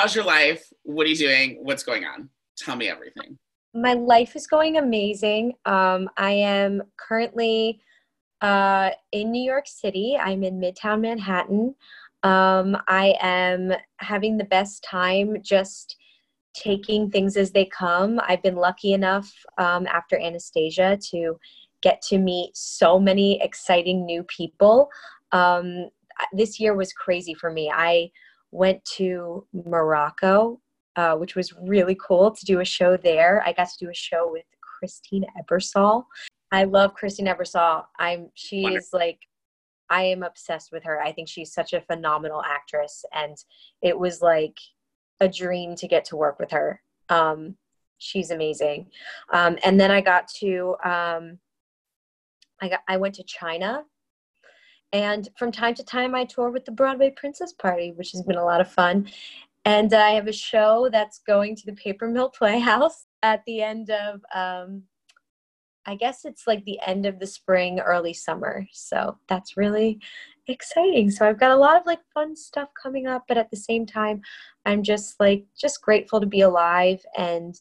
how's 0.00 0.14
your 0.14 0.24
life? 0.24 0.72
What 0.84 1.06
are 1.06 1.10
you 1.10 1.16
doing? 1.16 1.58
What's 1.60 1.82
going 1.82 2.06
on? 2.06 2.30
Tell 2.56 2.74
me 2.74 2.88
everything. 2.88 3.36
My 3.74 3.92
life 3.92 4.34
is 4.34 4.46
going 4.46 4.78
amazing. 4.78 5.52
Um, 5.66 6.08
I 6.16 6.30
am 6.30 6.82
currently 6.96 7.82
uh, 8.40 8.90
in 9.12 9.30
New 9.30 9.42
York 9.42 9.66
City. 9.66 10.16
I'm 10.18 10.42
in 10.42 10.58
Midtown 10.58 11.02
Manhattan. 11.02 11.74
Um, 12.22 12.78
I 12.88 13.14
am 13.20 13.72
having 13.98 14.38
the 14.38 14.44
best 14.44 14.82
time 14.82 15.36
just 15.42 15.96
taking 16.54 17.10
things 17.10 17.36
as 17.36 17.50
they 17.50 17.66
come. 17.66 18.20
I've 18.26 18.42
been 18.42 18.56
lucky 18.56 18.94
enough 18.94 19.30
um, 19.58 19.86
after 19.86 20.18
Anastasia 20.18 20.98
to 21.10 21.38
get 21.82 22.00
to 22.08 22.16
meet 22.16 22.56
so 22.56 22.98
many 22.98 23.38
exciting 23.42 24.06
new 24.06 24.22
people. 24.22 24.88
Um, 25.32 25.90
this 26.32 26.58
year 26.58 26.74
was 26.74 26.94
crazy 26.94 27.34
for 27.34 27.52
me. 27.52 27.70
I 27.70 28.10
went 28.50 28.84
to 28.96 29.46
Morocco, 29.52 30.60
uh, 30.96 31.16
which 31.16 31.36
was 31.36 31.52
really 31.62 31.96
cool 31.96 32.30
to 32.30 32.44
do 32.44 32.60
a 32.60 32.64
show 32.64 32.96
there. 32.96 33.42
I 33.46 33.52
got 33.52 33.68
to 33.68 33.84
do 33.84 33.90
a 33.90 33.94
show 33.94 34.30
with 34.30 34.44
Christine 34.60 35.26
Ebersole. 35.38 36.04
I 36.52 36.64
love 36.64 36.94
Christine 36.94 37.26
Ebersole. 37.26 37.84
I'm 37.98 38.30
she 38.34 38.62
Wonderful. 38.62 38.78
is 38.78 38.90
like 38.92 39.18
I 39.88 40.02
am 40.02 40.22
obsessed 40.22 40.70
with 40.72 40.84
her. 40.84 41.00
I 41.00 41.12
think 41.12 41.28
she's 41.28 41.52
such 41.52 41.72
a 41.72 41.80
phenomenal 41.80 42.42
actress 42.42 43.04
and 43.12 43.36
it 43.82 43.98
was 43.98 44.22
like 44.22 44.58
a 45.20 45.28
dream 45.28 45.74
to 45.76 45.88
get 45.88 46.04
to 46.06 46.16
work 46.16 46.38
with 46.38 46.50
her. 46.52 46.80
Um, 47.08 47.56
she's 47.98 48.30
amazing. 48.30 48.86
Um, 49.32 49.58
and 49.64 49.78
then 49.78 49.90
I 49.90 50.00
got 50.00 50.28
to 50.40 50.76
um, 50.84 51.38
I 52.60 52.68
got 52.68 52.80
I 52.88 52.96
went 52.96 53.14
to 53.16 53.24
China 53.24 53.84
and 54.92 55.28
from 55.38 55.52
time 55.52 55.74
to 55.74 55.84
time 55.84 56.14
I 56.14 56.24
tour 56.24 56.50
with 56.50 56.64
the 56.64 56.72
Broadway 56.72 57.10
Princess 57.10 57.52
Party, 57.52 57.92
which 57.92 58.12
has 58.12 58.22
been 58.22 58.36
a 58.36 58.44
lot 58.44 58.60
of 58.60 58.70
fun. 58.70 59.08
And 59.64 59.92
I 59.92 60.10
have 60.10 60.26
a 60.26 60.32
show 60.32 60.88
that's 60.90 61.20
going 61.26 61.54
to 61.56 61.66
the 61.66 61.74
Paper 61.74 62.08
Mill 62.08 62.30
Playhouse 62.30 63.06
at 63.22 63.44
the 63.46 63.62
end 63.62 63.90
of 63.90 64.22
um, 64.34 64.84
I 65.86 65.94
guess 65.94 66.24
it's 66.24 66.46
like 66.46 66.64
the 66.64 66.78
end 66.86 67.06
of 67.06 67.18
the 67.18 67.26
spring, 67.26 67.80
early 67.80 68.12
summer. 68.12 68.66
So 68.72 69.18
that's 69.28 69.56
really 69.56 69.98
exciting. 70.46 71.10
So 71.10 71.26
I've 71.26 71.40
got 71.40 71.50
a 71.50 71.56
lot 71.56 71.76
of 71.76 71.86
like 71.86 72.00
fun 72.12 72.36
stuff 72.36 72.68
coming 72.80 73.06
up, 73.06 73.24
but 73.26 73.38
at 73.38 73.50
the 73.50 73.56
same 73.56 73.86
time, 73.86 74.20
I'm 74.66 74.82
just 74.82 75.18
like 75.18 75.44
just 75.58 75.80
grateful 75.82 76.20
to 76.20 76.26
be 76.26 76.42
alive 76.42 77.04
and 77.16 77.58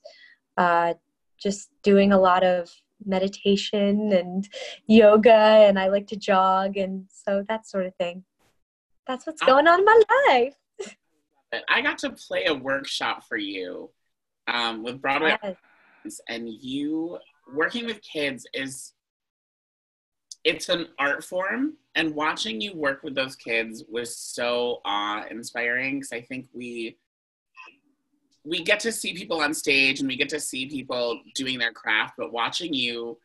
uh, 0.58 0.96
just 1.38 1.70
doing 1.82 2.12
a 2.12 2.20
lot 2.20 2.44
of 2.44 2.72
meditation 3.06 4.12
and 4.12 4.48
yoga, 4.88 5.32
and 5.32 5.80
I 5.80 5.88
like 5.88 6.08
to 6.08 6.16
jog, 6.16 6.78
and 6.78 7.06
so 7.10 7.44
that 7.48 7.68
sort 7.68 7.86
of 7.86 7.96
thing. 7.96 8.24
That's 9.08 9.26
what's 9.26 9.42
going 9.42 9.68
on 9.68 9.80
in 9.80 9.86
my 9.86 10.02
life. 10.28 10.56
I 11.68 11.82
got 11.82 11.98
to 12.00 12.12
play 12.12 12.46
a 12.46 12.54
workshop 12.54 13.24
for 13.28 13.38
you 13.38 13.90
um, 14.48 14.84
with 14.84 15.02
Broadway, 15.02 15.36
yes. 15.44 16.22
and 16.28 16.48
you 16.48 17.18
working 17.54 17.86
with 17.86 18.00
kids 18.02 18.46
is 18.54 18.94
it's 20.44 20.70
an 20.70 20.88
art 20.98 21.24
form 21.24 21.74
and 21.96 22.16
watching 22.16 22.62
you 22.62 22.76
work 22.76 23.04
with 23.04 23.16
those 23.16 23.36
kids 23.36 23.84
was 23.90 24.16
so 24.18 24.80
awe 24.86 25.26
inspiring 25.30 25.96
because 25.96 26.14
i 26.14 26.22
think 26.22 26.48
we 26.54 26.98
we 28.44 28.64
get 28.64 28.80
to 28.80 28.92
see 28.92 29.14
people 29.14 29.42
on 29.42 29.54
stage 29.54 30.00
and 30.00 30.08
we 30.08 30.16
get 30.16 30.30
to 30.30 30.40
see 30.40 30.68
people 30.68 31.20
doing 31.36 31.60
their 31.60 31.74
craft 31.74 32.14
but 32.18 32.32
watching 32.32 32.74
you 32.74 33.18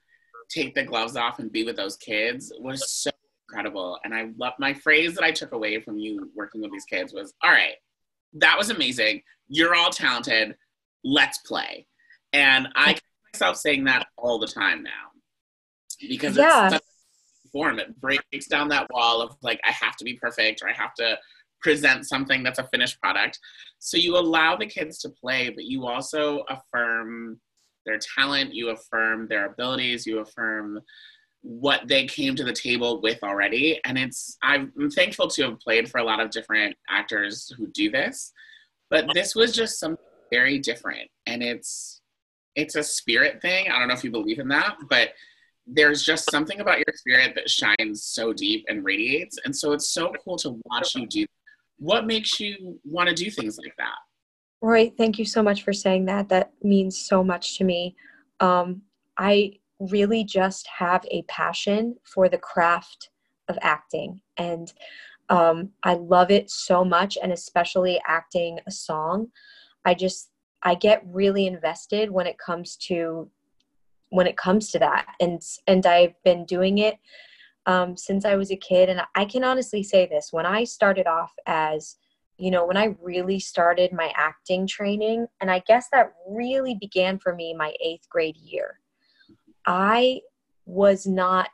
take 0.51 0.75
the 0.75 0.83
gloves 0.83 1.17
off 1.17 1.39
and 1.39 1.53
be 1.53 1.65
with 1.65 1.77
those 1.77 1.97
kids 1.97 2.53
was 2.59 2.91
so 2.91 3.11
incredible 3.49 3.99
and 4.05 4.15
i 4.15 4.29
love 4.37 4.53
my 4.59 4.73
phrase 4.73 5.15
that 5.15 5.25
i 5.25 5.31
took 5.31 5.53
away 5.53 5.81
from 5.81 5.99
you 5.99 6.31
working 6.35 6.61
with 6.61 6.73
these 6.73 6.85
kids 6.85 7.13
was 7.13 7.33
all 7.43 7.51
right 7.51 7.77
that 8.33 8.59
was 8.59 8.71
amazing 8.71 9.23
you're 9.49 9.75
all 9.75 9.91
talented 9.91 10.57
let's 11.05 11.39
play 11.39 11.87
and 12.33 12.69
i 12.75 12.97
myself 13.33 13.57
saying 13.57 13.85
that 13.85 14.07
all 14.17 14.39
the 14.39 14.47
time 14.47 14.83
now 14.83 14.91
because 16.09 16.37
yeah. 16.37 16.69
it's 16.73 16.85
form. 17.55 17.79
It 17.79 17.99
breaks 18.01 18.47
down 18.49 18.69
that 18.69 18.89
wall 18.91 19.23
of 19.23 19.37
like 19.41 19.61
I 19.65 19.71
have 19.71 19.97
to 19.97 20.05
be 20.05 20.15
perfect 20.15 20.61
or 20.63 20.69
I 20.69 20.75
have 20.75 20.93
to 20.95 21.17
present 21.65 22.07
something 22.07 22.43
that's 22.43 22.59
a 22.59 22.69
finished 22.69 23.01
product. 23.01 23.41
So 23.79 23.97
you 23.97 24.17
allow 24.17 24.55
the 24.55 24.67
kids 24.67 24.99
to 24.99 25.09
play, 25.09 25.49
but 25.49 25.65
you 25.65 25.87
also 25.87 26.45
affirm 26.49 27.41
their 27.87 27.99
talent, 27.99 28.55
you 28.55 28.69
affirm 28.69 29.27
their 29.27 29.47
abilities, 29.47 30.07
you 30.07 30.21
affirm 30.21 30.81
what 31.41 31.89
they 31.89 32.07
came 32.07 32.37
to 32.37 32.45
the 32.45 32.53
table 32.53 33.01
with 33.03 33.23
already. 33.23 33.81
And 33.85 33.99
it's 33.99 34.37
I'm 34.43 34.73
thankful 34.95 35.29
to 35.29 35.43
have 35.45 35.61
played 35.61 35.91
for 35.91 35.99
a 35.99 36.05
lot 36.05 36.21
of 36.21 36.31
different 36.31 36.77
actors 36.89 37.53
who 37.57 37.67
do 37.69 37.91
this, 37.91 38.33
but 38.91 39.07
this 39.15 39.35
was 39.35 39.55
just 39.55 39.81
something 39.81 40.05
very 40.31 40.59
different. 40.59 41.11
And 41.27 41.43
it's 41.43 42.01
it's 42.55 42.77
a 42.77 42.83
spirit 42.83 43.41
thing. 43.43 43.71
I 43.71 43.79
don't 43.79 43.89
know 43.89 43.95
if 43.95 44.05
you 44.05 44.11
believe 44.11 44.39
in 44.39 44.49
that, 44.49 44.77
but 44.89 45.11
there's 45.67 46.03
just 46.03 46.31
something 46.31 46.61
about 46.61 46.79
your 46.79 46.95
spirit 46.95 47.35
that 47.35 47.51
shines 47.51 48.05
so 48.05 48.33
deep 48.33 48.65
and 48.69 48.85
radiates. 48.85 49.39
And 49.45 49.57
so 49.57 49.73
it's 49.73 49.89
so 49.89 50.13
cool 50.23 50.37
to 50.39 50.61
watch 50.67 50.95
you 50.95 51.07
do. 51.07 51.27
What 51.85 52.07
makes 52.07 52.41
you 52.41 52.81
want 52.83 53.11
to 53.11 53.15
do 53.15 53.31
things 53.31 53.59
like 53.63 53.75
that? 53.77 53.99
Roy, 54.63 54.91
thank 54.97 55.19
you 55.19 55.27
so 55.27 55.43
much 55.43 55.65
for 55.65 55.75
saying 55.75 56.07
that. 56.07 56.31
That 56.31 56.53
means 56.63 56.99
so 56.99 57.23
much 57.23 57.59
to 57.59 57.65
me. 57.65 57.95
Um, 58.41 58.81
I 59.19 59.53
really 59.79 60.25
just 60.25 60.67
have 60.79 61.05
a 61.11 61.25
passion 61.25 61.97
for 62.03 62.31
the 62.31 62.39
craft 62.39 63.11
of 63.49 63.59
acting. 63.61 64.23
And 64.39 64.73
um, 65.29 65.73
I 65.83 65.93
love 65.93 66.31
it 66.31 66.49
so 66.51 66.87
much, 66.87 67.19
and 67.23 67.33
especially 67.33 68.01
acting 68.09 68.61
a 68.67 68.71
song. 68.71 69.29
I 69.85 69.93
just 69.93 70.31
I 70.63 70.77
get 70.77 71.03
really 71.07 71.47
invested 71.47 72.11
when 72.11 72.27
it 72.27 72.39
comes 72.39 72.77
to 72.89 73.31
when 74.09 74.27
it 74.27 74.39
comes 74.39 74.71
to 74.71 74.79
that 74.79 75.07
and 75.21 75.43
and 75.67 75.85
I've 75.85 76.15
been 76.25 76.47
doing 76.47 76.79
it 76.79 76.99
um, 77.67 77.97
since 77.97 78.25
I 78.25 78.37
was 78.37 78.51
a 78.51 78.57
kid 78.57 78.89
and 78.89 79.01
I 79.15 79.25
can 79.25 79.45
honestly 79.45 79.83
say 79.83 80.07
this 80.07 80.29
when 80.33 80.47
I 80.47 80.65
started 80.65 81.07
off 81.07 81.33
as 81.47 81.97
you 82.37 82.51
know 82.51 82.67
when 82.67 82.77
I 82.77 82.97
really 83.01 83.39
started 83.39 83.93
my 83.93 84.13
acting 84.17 84.67
training 84.67 85.27
and 85.41 85.51
I 85.51 85.63
guess 85.67 85.89
that 85.93 86.13
really 86.29 86.77
began 86.81 87.19
for 87.19 87.35
me 87.35 87.55
my 87.55 87.73
8th 87.85 88.09
grade 88.09 88.37
year 88.37 88.81
I 89.67 90.21
was 90.67 91.07
not 91.07 91.51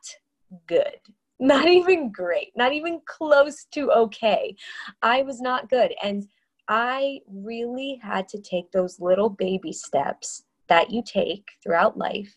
good. 0.66 0.97
Not 1.43 1.69
even 1.69 2.12
great. 2.12 2.53
Not 2.54 2.75
even 2.75 3.00
close 3.06 3.65
to 3.72 3.91
okay. 3.92 4.54
I 5.00 5.22
was 5.22 5.41
not 5.41 5.71
good. 5.71 5.94
And 6.03 6.28
I 6.69 7.21
really 7.27 7.98
had 8.03 8.28
to 8.28 8.42
take 8.42 8.71
those 8.72 9.01
little 9.01 9.30
baby 9.30 9.72
steps 9.72 10.45
that 10.68 10.91
you 10.91 11.03
take 11.03 11.48
throughout 11.62 11.97
life 11.97 12.36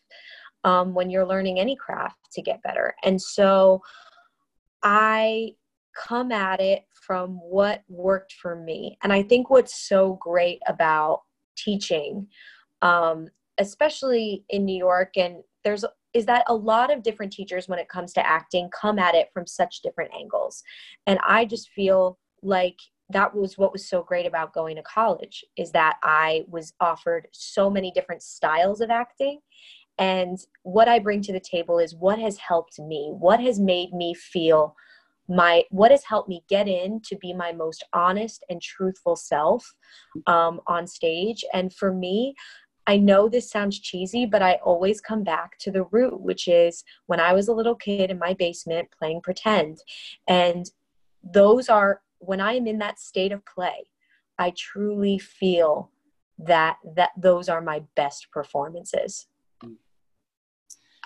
um, 0.64 0.94
when 0.94 1.10
you're 1.10 1.26
learning 1.26 1.60
any 1.60 1.76
craft 1.76 2.18
to 2.34 2.42
get 2.42 2.64
better. 2.64 2.96
And 3.04 3.22
so 3.22 3.82
I 4.82 5.52
come 5.96 6.32
at 6.32 6.60
it 6.60 6.86
from 6.94 7.36
what 7.36 7.84
worked 7.88 8.34
for 8.34 8.56
me. 8.56 8.98
And 9.04 9.14
I 9.14 9.24
think 9.24 9.50
what's 9.50 9.88
so 9.88 10.18
great 10.22 10.60
about 10.68 11.22
teaching, 11.56 12.28
um, 12.82 13.28
especially 13.58 14.46
in 14.50 14.66
New 14.66 14.78
York, 14.78 15.14
and 15.18 15.38
there's 15.64 15.86
is 16.14 16.26
that 16.28 16.44
a 16.48 16.54
lot 16.54 16.94
of 16.94 17.02
different 17.02 17.34
teachers 17.34 17.68
when 17.68 17.80
it 17.80 17.90
comes 17.90 18.14
to 18.14 18.26
acting 18.26 18.70
come 18.70 19.00
at 19.00 19.16
it 19.16 19.30
from 19.34 19.48
such 19.48 19.82
different 19.82 20.12
angles. 20.14 20.62
And 21.08 21.18
I 21.28 21.46
just 21.46 21.70
feel 21.70 22.20
like 22.44 22.78
that 23.10 23.36
was 23.36 23.58
what 23.58 23.74
was 23.74 23.88
so 23.88 24.04
great 24.04 24.26
about 24.26 24.54
going 24.54 24.76
to 24.76 24.84
college 24.84 25.44
is 25.58 25.72
that 25.72 25.98
I 26.04 26.46
was 26.48 26.74
offered 26.80 27.28
so 27.32 27.70
many 27.70 27.92
different 27.92 28.22
styles 28.22 28.80
of 28.80 28.90
acting 28.90 29.40
and 29.98 30.40
what 30.64 30.88
I 30.88 31.00
bring 31.00 31.22
to 31.24 31.34
the 31.34 31.40
table 31.40 31.80
is 31.80 31.96
what 31.96 32.20
has 32.20 32.38
helped 32.38 32.80
me 32.80 33.12
what 33.14 33.40
has 33.40 33.60
made 33.60 33.94
me 33.94 34.14
feel 34.14 34.76
my 35.30 35.64
what 35.70 35.92
has 35.92 36.04
helped 36.04 36.30
me 36.30 36.44
get 36.50 36.68
in 36.68 37.00
to 37.02 37.16
be 37.18 37.34
my 37.34 37.52
most 37.52 37.84
honest 37.94 38.44
and 38.50 38.62
truthful 38.62 39.16
self 39.16 39.74
um, 40.28 40.60
on 40.68 40.88
stage 40.88 41.46
and 41.54 41.74
for 41.74 41.94
me 41.94 42.36
I 42.86 42.98
know 42.98 43.30
this 43.30 43.50
sounds 43.50 43.80
cheesy, 43.80 44.26
but 44.26 44.42
I 44.42 44.56
always 44.56 45.00
come 45.00 45.24
back 45.24 45.58
to 45.60 45.72
the 45.72 45.84
root, 45.86 46.20
which 46.20 46.48
is 46.48 46.84
when 47.06 47.20
I 47.20 47.34
was 47.34 47.48
a 47.48 47.54
little 47.54 47.76
kid 47.76 48.12
in 48.12 48.20
my 48.20 48.34
basement 48.34 48.90
playing 48.98 49.22
pretend. 49.22 49.80
And 50.28 50.70
those 51.24 51.70
are 51.70 52.02
when 52.20 52.42
I 52.42 52.54
am 52.54 52.68
in 52.68 52.80
that 52.80 53.00
state 53.00 53.32
of 53.32 53.46
play, 53.46 53.88
I 54.38 54.54
truly 54.58 55.18
feel 55.18 55.92
that 56.40 56.78
that 56.96 57.12
those 57.16 57.48
are 57.48 57.62
my 57.62 57.84
best 57.96 58.28
performances. 58.32 59.28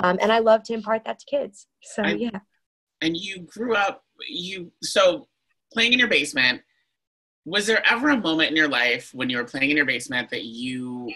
Um, 0.04 0.18
and 0.22 0.32
I 0.32 0.40
love 0.40 0.64
to 0.64 0.74
impart 0.74 1.06
that 1.06 1.20
to 1.20 1.26
kids. 1.26 1.68
So 1.82 2.04
I, 2.04 2.14
yeah. 2.14 2.40
And 3.02 3.16
you 3.16 3.42
grew 3.42 3.76
up 3.76 4.04
you 4.28 4.72
so 4.82 5.28
playing 5.74 5.94
in 5.94 6.00
your 6.00 6.08
basement. 6.08 6.62
Was 7.46 7.66
there 7.66 7.82
ever 7.90 8.10
a 8.10 8.18
moment 8.18 8.50
in 8.52 8.58
your 8.58 8.68
life 8.68 9.12
when 9.14 9.30
you 9.30 9.38
were 9.38 9.46
playing 9.46 9.72
in 9.72 9.78
your 9.78 9.86
basement 9.86 10.30
that 10.32 10.44
you 10.44 11.12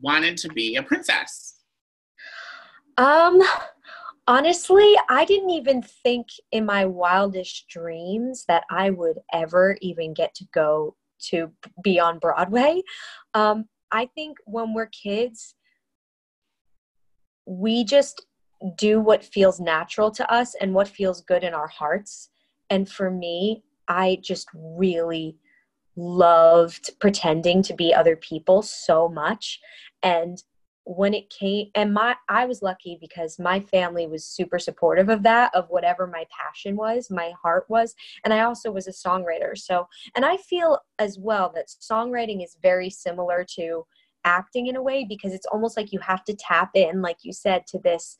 wanted 0.00 0.36
to 0.38 0.48
be 0.48 0.76
a 0.76 0.82
princess? 0.82 1.56
Um 2.98 3.42
Honestly, 4.28 4.94
I 5.08 5.24
didn't 5.24 5.50
even 5.50 5.82
think 5.82 6.28
in 6.52 6.64
my 6.64 6.84
wildest 6.84 7.66
dreams 7.68 8.44
that 8.46 8.62
I 8.70 8.90
would 8.90 9.18
ever 9.32 9.76
even 9.80 10.14
get 10.14 10.32
to 10.36 10.44
go 10.54 10.94
to 11.30 11.50
be 11.82 11.98
on 11.98 12.20
Broadway. 12.20 12.82
Um, 13.34 13.64
I 13.90 14.06
think 14.14 14.38
when 14.44 14.74
we're 14.74 14.86
kids, 14.86 15.56
we 17.46 17.84
just 17.84 18.26
do 18.76 19.00
what 19.00 19.24
feels 19.24 19.60
natural 19.60 20.10
to 20.12 20.32
us 20.32 20.54
and 20.60 20.74
what 20.74 20.88
feels 20.88 21.22
good 21.22 21.42
in 21.42 21.54
our 21.54 21.66
hearts. 21.66 22.30
And 22.70 22.88
for 22.88 23.10
me, 23.10 23.64
I 23.88 24.18
just 24.22 24.48
really 24.54 25.36
loved 25.96 26.90
pretending 27.00 27.62
to 27.62 27.74
be 27.74 27.92
other 27.92 28.16
people 28.16 28.62
so 28.62 29.08
much. 29.08 29.60
And 30.02 30.42
when 30.84 31.14
it 31.14 31.30
came 31.30 31.68
and 31.74 31.94
my 31.94 32.14
i 32.28 32.44
was 32.44 32.60
lucky 32.60 32.98
because 33.00 33.38
my 33.38 33.60
family 33.60 34.06
was 34.06 34.24
super 34.24 34.58
supportive 34.58 35.08
of 35.08 35.22
that 35.22 35.54
of 35.54 35.68
whatever 35.68 36.06
my 36.06 36.24
passion 36.36 36.74
was 36.74 37.08
my 37.08 37.32
heart 37.40 37.64
was 37.68 37.94
and 38.24 38.34
i 38.34 38.40
also 38.40 38.70
was 38.70 38.88
a 38.88 38.90
songwriter 38.90 39.56
so 39.56 39.86
and 40.16 40.24
i 40.24 40.36
feel 40.36 40.78
as 40.98 41.18
well 41.18 41.52
that 41.54 41.68
songwriting 41.68 42.42
is 42.42 42.56
very 42.60 42.90
similar 42.90 43.46
to 43.48 43.86
acting 44.24 44.66
in 44.66 44.76
a 44.76 44.82
way 44.82 45.04
because 45.08 45.32
it's 45.32 45.46
almost 45.46 45.76
like 45.76 45.92
you 45.92 45.98
have 46.00 46.24
to 46.24 46.34
tap 46.34 46.70
in 46.74 47.02
like 47.02 47.18
you 47.22 47.32
said 47.32 47.66
to 47.66 47.78
this 47.78 48.16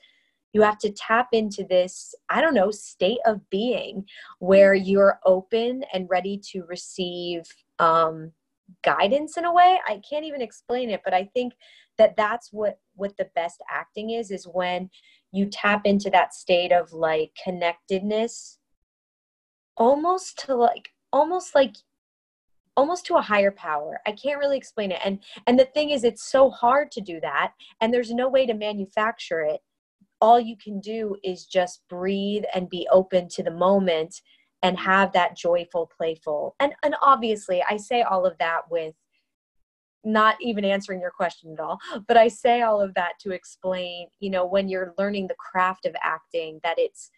you 0.53 0.63
have 0.63 0.79
to 0.79 0.91
tap 0.91 1.29
into 1.33 1.65
this 1.69 2.15
i 2.29 2.41
don't 2.41 2.55
know 2.55 2.71
state 2.71 3.19
of 3.27 3.49
being 3.51 4.05
where 4.39 4.75
you're 4.75 5.19
open 5.25 5.83
and 5.93 6.09
ready 6.11 6.41
to 6.43 6.65
receive 6.65 7.43
um 7.79 8.33
guidance 8.85 9.37
in 9.37 9.45
a 9.45 9.53
way. 9.53 9.79
I 9.87 10.01
can't 10.09 10.25
even 10.25 10.41
explain 10.41 10.89
it 10.91 11.03
but 11.05 11.13
i 11.15 11.25
think 11.35 11.53
that 11.99 12.17
that's 12.17 12.53
what 12.53 12.79
what 12.95 13.17
the 13.17 13.29
best 13.35 13.63
acting 13.71 14.11
is 14.11 14.31
is 14.31 14.45
when 14.45 14.89
you 15.33 15.47
tap 15.47 15.87
into 15.87 16.11
that 16.11 16.35
state 16.35 16.73
of 16.73 16.93
like 16.93 17.33
connectedness 17.43 18.59
almost 19.77 20.39
to 20.47 20.55
like 20.55 20.91
almost 21.13 21.55
like 21.55 21.77
almost 22.77 23.07
to 23.07 23.17
a 23.17 23.23
higher 23.23 23.51
power. 23.51 24.01
I 24.07 24.13
can't 24.13 24.39
really 24.39 24.57
explain 24.57 24.93
it. 24.93 25.01
And 25.05 25.23
and 25.47 25.59
the 25.59 25.67
thing 25.67 25.91
is 25.91 26.05
it's 26.05 26.31
so 26.31 26.51
hard 26.51 26.91
to 26.93 27.01
do 27.01 27.21
that 27.21 27.53
and 27.81 27.93
there's 27.93 28.13
no 28.13 28.29
way 28.29 28.47
to 28.47 28.55
manufacture 28.55 29.41
it. 29.41 29.61
All 30.21 30.41
you 30.41 30.57
can 30.63 30.81
do 30.81 31.17
is 31.25 31.47
just 31.47 31.83
breathe 31.89 32.45
and 32.55 32.71
be 32.71 32.89
open 32.93 33.29
to 33.31 33.43
the 33.43 33.51
moment 33.51 34.15
and 34.63 34.77
mm. 34.77 34.81
have 34.81 35.13
that 35.13 35.37
joyful 35.37 35.91
playful. 35.97 36.55
And 36.61 36.73
and 36.83 36.95
obviously 37.03 37.63
i 37.69 37.77
say 37.77 38.03
all 38.03 38.25
of 38.27 38.37
that 38.39 38.63
with 38.71 38.95
not 40.05 40.37
even 40.41 40.65
answering 40.65 41.01
your 41.01 41.13
question 41.13 41.53
at 41.53 41.61
all 41.61 41.79
but 42.09 42.17
i 42.17 42.27
say 42.27 42.63
all 42.63 42.81
of 42.81 42.93
that 42.95 43.13
to 43.21 43.31
explain 43.31 44.09
you 44.19 44.31
know 44.31 44.45
when 44.45 44.69
you're 44.69 44.95
learning 44.99 45.29
the 45.29 45.35
craft 45.35 45.87
of 45.87 45.95
acting 46.03 46.59
that 46.65 46.77
it's 46.77 47.11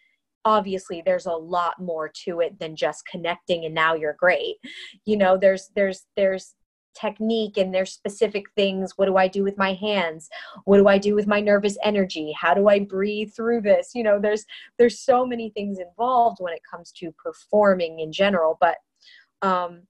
obviously 0.45 1.03
there's 1.05 1.27
a 1.27 1.33
lot 1.33 1.81
more 1.81 2.09
to 2.09 2.41
it 2.41 2.59
than 2.59 2.77
just 2.77 3.07
connecting 3.07 3.65
and 3.65 3.75
now 3.75 3.95
you're 3.95 4.17
great 4.19 4.57
you 5.05 5.17
know 5.17 5.37
there's 5.37 5.71
there's 5.75 6.05
there's 6.17 6.55
technique 6.95 7.57
and 7.57 7.75
there's 7.75 7.93
specific 7.93 8.45
things 8.55 8.93
what 8.97 9.07
do 9.07 9.17
i 9.17 9.27
do 9.27 9.43
with 9.43 9.59
my 9.59 9.75
hands 9.75 10.29
what 10.65 10.77
do 10.77 10.87
i 10.87 10.97
do 10.97 11.15
with 11.15 11.27
my 11.27 11.41
nervous 11.41 11.77
energy 11.83 12.33
how 12.41 12.55
do 12.55 12.69
i 12.69 12.79
breathe 12.79 13.33
through 13.35 13.61
this 13.61 13.91
you 13.95 14.03
know 14.03 14.21
there's 14.21 14.45
there's 14.79 15.01
so 15.01 15.27
many 15.27 15.51
things 15.51 15.79
involved 15.81 16.37
when 16.41 16.53
it 16.53 16.63
comes 16.71 16.93
to 16.93 17.13
performing 17.13 17.99
in 17.99 18.13
general 18.13 18.57
but 18.61 18.77
um 19.43 19.83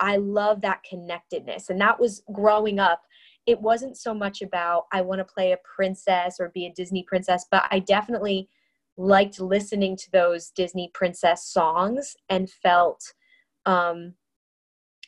I 0.00 0.16
love 0.16 0.60
that 0.62 0.82
connectedness. 0.82 1.70
And 1.70 1.80
that 1.80 1.98
was 1.98 2.22
growing 2.32 2.78
up. 2.78 3.02
It 3.46 3.60
wasn't 3.60 3.96
so 3.96 4.14
much 4.14 4.42
about, 4.42 4.84
I 4.92 5.02
want 5.02 5.20
to 5.20 5.24
play 5.24 5.52
a 5.52 5.58
princess 5.76 6.36
or 6.40 6.50
be 6.54 6.66
a 6.66 6.72
Disney 6.72 7.04
princess, 7.04 7.46
but 7.50 7.64
I 7.70 7.78
definitely 7.78 8.48
liked 8.96 9.40
listening 9.40 9.96
to 9.96 10.10
those 10.12 10.50
Disney 10.50 10.90
princess 10.94 11.46
songs 11.46 12.14
and 12.28 12.50
felt, 12.50 13.02
um, 13.66 14.14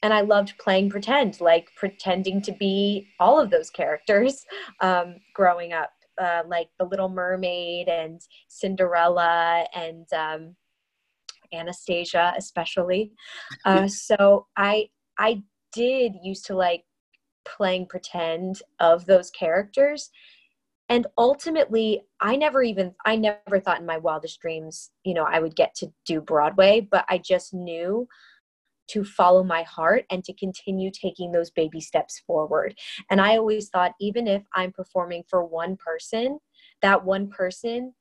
and 0.03 0.13
I 0.13 0.21
loved 0.23 0.55
playing 0.59 0.91
pretend, 0.91 1.41
like 1.41 1.69
pretending 1.77 2.43
to 2.43 2.53
be 2.53 3.09
all 3.21 3.41
of 3.41 3.51
those 3.51 3.71
characters 3.71 4.45
um, 4.81 5.17
growing 5.35 5.73
up, 5.73 5.91
uh, 6.21 6.43
like 6.47 6.69
The 6.79 6.85
Little 6.87 7.09
Mermaid 7.09 7.89
and 7.89 8.21
Cinderella 8.49 9.67
and 9.75 10.07
um, 10.13 10.57
Anastasia 11.53 12.35
especially. 12.37 13.13
Uh, 13.65 13.89
so 13.89 14.47
I 14.57 14.89
I 15.19 15.43
did 15.73 16.13
used 16.23 16.47
to 16.47 16.55
like 16.55 16.85
playing 17.45 17.87
pretend 17.87 18.61
of 18.81 19.07
those 19.07 19.31
characters 19.31 20.11
and 20.89 21.07
ultimately 21.19 22.03
i 22.21 22.37
never 22.37 22.63
even 22.63 22.95
i 23.05 23.17
never 23.17 23.61
thought 23.61 23.81
in 23.81 23.87
my 23.87 23.99
wildest 23.99 24.41
dreams 24.41 24.91
you 25.05 25.15
know 25.15 25.25
i 25.25 25.39
would 25.39 25.57
get 25.57 25.75
to 25.75 25.93
do 26.05 26.21
broadway 26.21 26.81
but 26.81 27.05
i 27.09 27.19
just 27.19 27.53
knew 27.53 28.07
to 28.89 29.05
follow 29.05 29.43
my 29.43 29.63
heart 29.63 30.05
and 30.11 30.25
to 30.25 30.33
continue 30.35 30.91
taking 30.91 31.33
those 31.33 31.51
baby 31.51 31.81
steps 31.81 32.23
forward. 32.27 32.75
And 33.11 33.21
i 33.21 33.37
always 33.37 33.69
thought 33.69 33.93
even 34.01 34.27
if 34.27 34.43
i'm 34.55 34.73
performing 34.73 35.25
for 35.29 35.45
one 35.45 35.77
person 35.77 36.39
that 36.83 37.05
one 37.05 37.29
person 37.29 37.95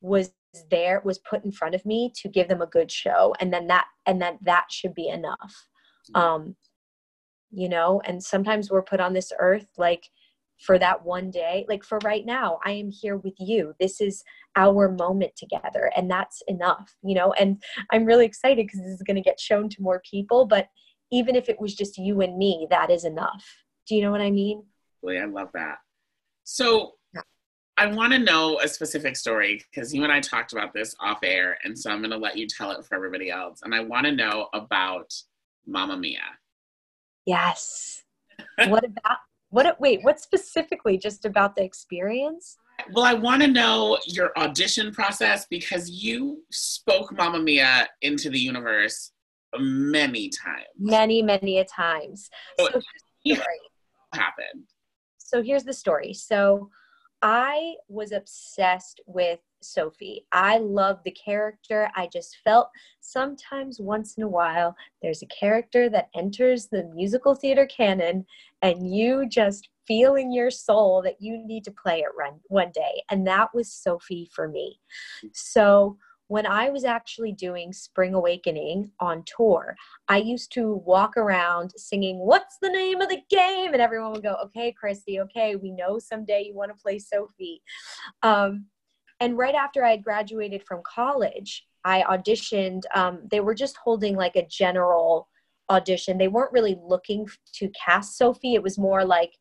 was 0.00 0.32
there 0.70 1.00
was 1.04 1.18
put 1.18 1.44
in 1.44 1.52
front 1.52 1.74
of 1.74 1.84
me 1.86 2.12
to 2.14 2.28
give 2.28 2.48
them 2.48 2.60
a 2.60 2.66
good 2.66 2.90
show 2.90 3.34
and 3.40 3.52
then 3.52 3.66
that 3.68 3.86
and 4.06 4.20
then 4.20 4.38
that 4.42 4.66
should 4.70 4.94
be 4.94 5.08
enough. 5.08 5.68
Um 6.14 6.56
you 7.50 7.68
know 7.68 8.00
and 8.04 8.22
sometimes 8.22 8.70
we're 8.70 8.82
put 8.82 9.00
on 9.00 9.12
this 9.12 9.32
earth 9.38 9.66
like 9.76 10.08
for 10.58 10.78
that 10.78 11.04
one 11.04 11.30
day 11.30 11.64
like 11.68 11.82
for 11.82 11.98
right 12.04 12.24
now 12.24 12.58
i 12.64 12.70
am 12.70 12.90
here 12.90 13.16
with 13.16 13.34
you 13.38 13.74
this 13.80 14.00
is 14.00 14.22
our 14.56 14.90
moment 14.90 15.34
together 15.36 15.90
and 15.96 16.10
that's 16.10 16.42
enough 16.48 16.94
you 17.02 17.14
know 17.14 17.32
and 17.32 17.62
i'm 17.90 18.04
really 18.04 18.24
excited 18.24 18.66
because 18.66 18.80
this 18.80 18.90
is 18.92 19.02
going 19.02 19.16
to 19.16 19.22
get 19.22 19.40
shown 19.40 19.68
to 19.68 19.82
more 19.82 20.02
people 20.08 20.46
but 20.46 20.68
even 21.10 21.36
if 21.36 21.48
it 21.48 21.60
was 21.60 21.74
just 21.74 21.98
you 21.98 22.20
and 22.20 22.36
me 22.36 22.66
that 22.70 22.90
is 22.90 23.04
enough 23.04 23.44
do 23.86 23.94
you 23.94 24.02
know 24.02 24.10
what 24.10 24.20
i 24.20 24.30
mean 24.30 24.62
i 25.18 25.24
love 25.24 25.48
that 25.52 25.78
so 26.44 26.94
I 27.78 27.86
want 27.86 28.12
to 28.12 28.18
know 28.18 28.60
a 28.60 28.68
specific 28.68 29.16
story 29.16 29.64
because 29.70 29.94
you 29.94 30.04
and 30.04 30.12
I 30.12 30.20
talked 30.20 30.52
about 30.52 30.74
this 30.74 30.94
off 31.00 31.20
air, 31.22 31.56
and 31.64 31.76
so 31.76 31.90
I'm 31.90 31.98
going 31.98 32.10
to 32.10 32.18
let 32.18 32.36
you 32.36 32.46
tell 32.46 32.70
it 32.70 32.84
for 32.84 32.94
everybody 32.94 33.30
else. 33.30 33.60
And 33.62 33.74
I 33.74 33.80
want 33.80 34.06
to 34.06 34.12
know 34.12 34.48
about 34.52 35.12
Mamma 35.66 35.96
Mia. 35.96 36.20
Yes. 37.24 38.02
what 38.68 38.84
about 38.84 39.18
what? 39.52 39.78
Wait, 39.80 40.00
what 40.02 40.18
specifically? 40.18 40.96
Just 40.96 41.24
about 41.24 41.54
the 41.54 41.62
experience? 41.62 42.56
Well, 42.94 43.04
I 43.04 43.12
want 43.14 43.42
to 43.42 43.48
know 43.48 43.98
your 44.06 44.32
audition 44.38 44.92
process 44.92 45.46
because 45.48 45.90
you 45.90 46.42
spoke 46.50 47.12
Mamma 47.16 47.38
Mia 47.38 47.86
into 48.00 48.30
the 48.30 48.38
universe 48.38 49.12
many 49.58 50.30
times. 50.30 50.66
Many, 50.78 51.20
many 51.20 51.58
a 51.58 51.64
times. 51.64 52.30
So, 52.58 52.66
so 52.66 52.80
here's 53.22 53.36
the 53.36 53.36
story. 53.36 53.58
happened. 54.14 54.64
So 55.18 55.42
here's 55.42 55.64
the 55.64 55.72
story. 55.74 56.14
So 56.14 56.70
I 57.20 57.74
was 57.88 58.12
obsessed 58.12 59.02
with 59.06 59.40
Sophie. 59.60 60.26
I 60.32 60.58
love 60.58 61.00
the 61.04 61.12
character. 61.12 61.90
I 61.94 62.08
just 62.10 62.38
felt 62.42 62.68
sometimes 63.00 63.80
once 63.80 64.14
in 64.16 64.24
a 64.24 64.28
while 64.28 64.74
there's 65.02 65.22
a 65.22 65.26
character 65.26 65.88
that 65.90 66.08
enters 66.16 66.66
the 66.66 66.84
musical 66.94 67.34
theater 67.34 67.66
canon 67.66 68.26
and 68.62 68.94
you 68.94 69.28
just 69.28 69.68
feel 69.86 70.14
in 70.14 70.32
your 70.32 70.50
soul 70.50 71.02
that 71.02 71.20
you 71.20 71.44
need 71.44 71.64
to 71.64 71.72
play 71.72 72.00
it 72.00 72.08
run, 72.16 72.40
one 72.46 72.70
day. 72.72 73.02
And 73.10 73.26
that 73.26 73.48
was 73.52 73.72
Sophie 73.72 74.30
for 74.32 74.48
me. 74.48 74.78
So 75.32 75.98
when 76.28 76.46
I 76.46 76.70
was 76.70 76.84
actually 76.84 77.32
doing 77.32 77.72
Spring 77.72 78.14
Awakening 78.14 78.90
on 79.00 79.24
tour, 79.26 79.76
I 80.08 80.18
used 80.18 80.52
to 80.52 80.76
walk 80.86 81.16
around 81.16 81.72
singing, 81.76 82.18
What's 82.18 82.56
the 82.62 82.70
name 82.70 83.00
of 83.00 83.08
the 83.08 83.20
game? 83.28 83.72
And 83.74 83.82
everyone 83.82 84.12
would 84.12 84.22
go, 84.22 84.36
Okay, 84.44 84.72
Christy, 84.72 85.20
okay, 85.20 85.56
we 85.56 85.72
know 85.72 85.98
someday 85.98 86.44
you 86.46 86.54
want 86.54 86.74
to 86.74 86.82
play 86.82 86.98
Sophie. 86.98 87.60
Um, 88.22 88.66
and 89.20 89.36
right 89.36 89.54
after 89.54 89.84
I 89.84 89.90
had 89.90 90.04
graduated 90.04 90.64
from 90.66 90.80
college, 90.84 91.66
I 91.84 92.02
auditioned. 92.02 92.82
Um, 92.94 93.20
they 93.30 93.40
were 93.40 93.54
just 93.54 93.76
holding 93.76 94.16
like 94.16 94.36
a 94.36 94.46
general 94.46 95.28
audition. 95.70 96.18
They 96.18 96.28
weren't 96.28 96.52
really 96.52 96.78
looking 96.82 97.26
to 97.54 97.70
cast 97.70 98.16
Sophie. 98.16 98.54
It 98.54 98.62
was 98.62 98.78
more 98.78 99.04
like 99.04 99.32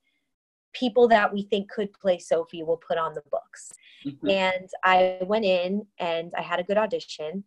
people 0.73 1.07
that 1.09 1.33
we 1.33 1.43
think 1.43 1.69
could 1.69 1.91
play 1.93 2.17
Sophie 2.17 2.63
will 2.63 2.81
put 2.87 2.97
on 2.97 3.13
the 3.13 3.23
books. 3.31 3.71
Mm-hmm. 4.05 4.29
And 4.29 4.69
I 4.83 5.19
went 5.21 5.45
in 5.45 5.85
and 5.99 6.31
I 6.37 6.41
had 6.41 6.59
a 6.59 6.63
good 6.63 6.77
audition. 6.77 7.43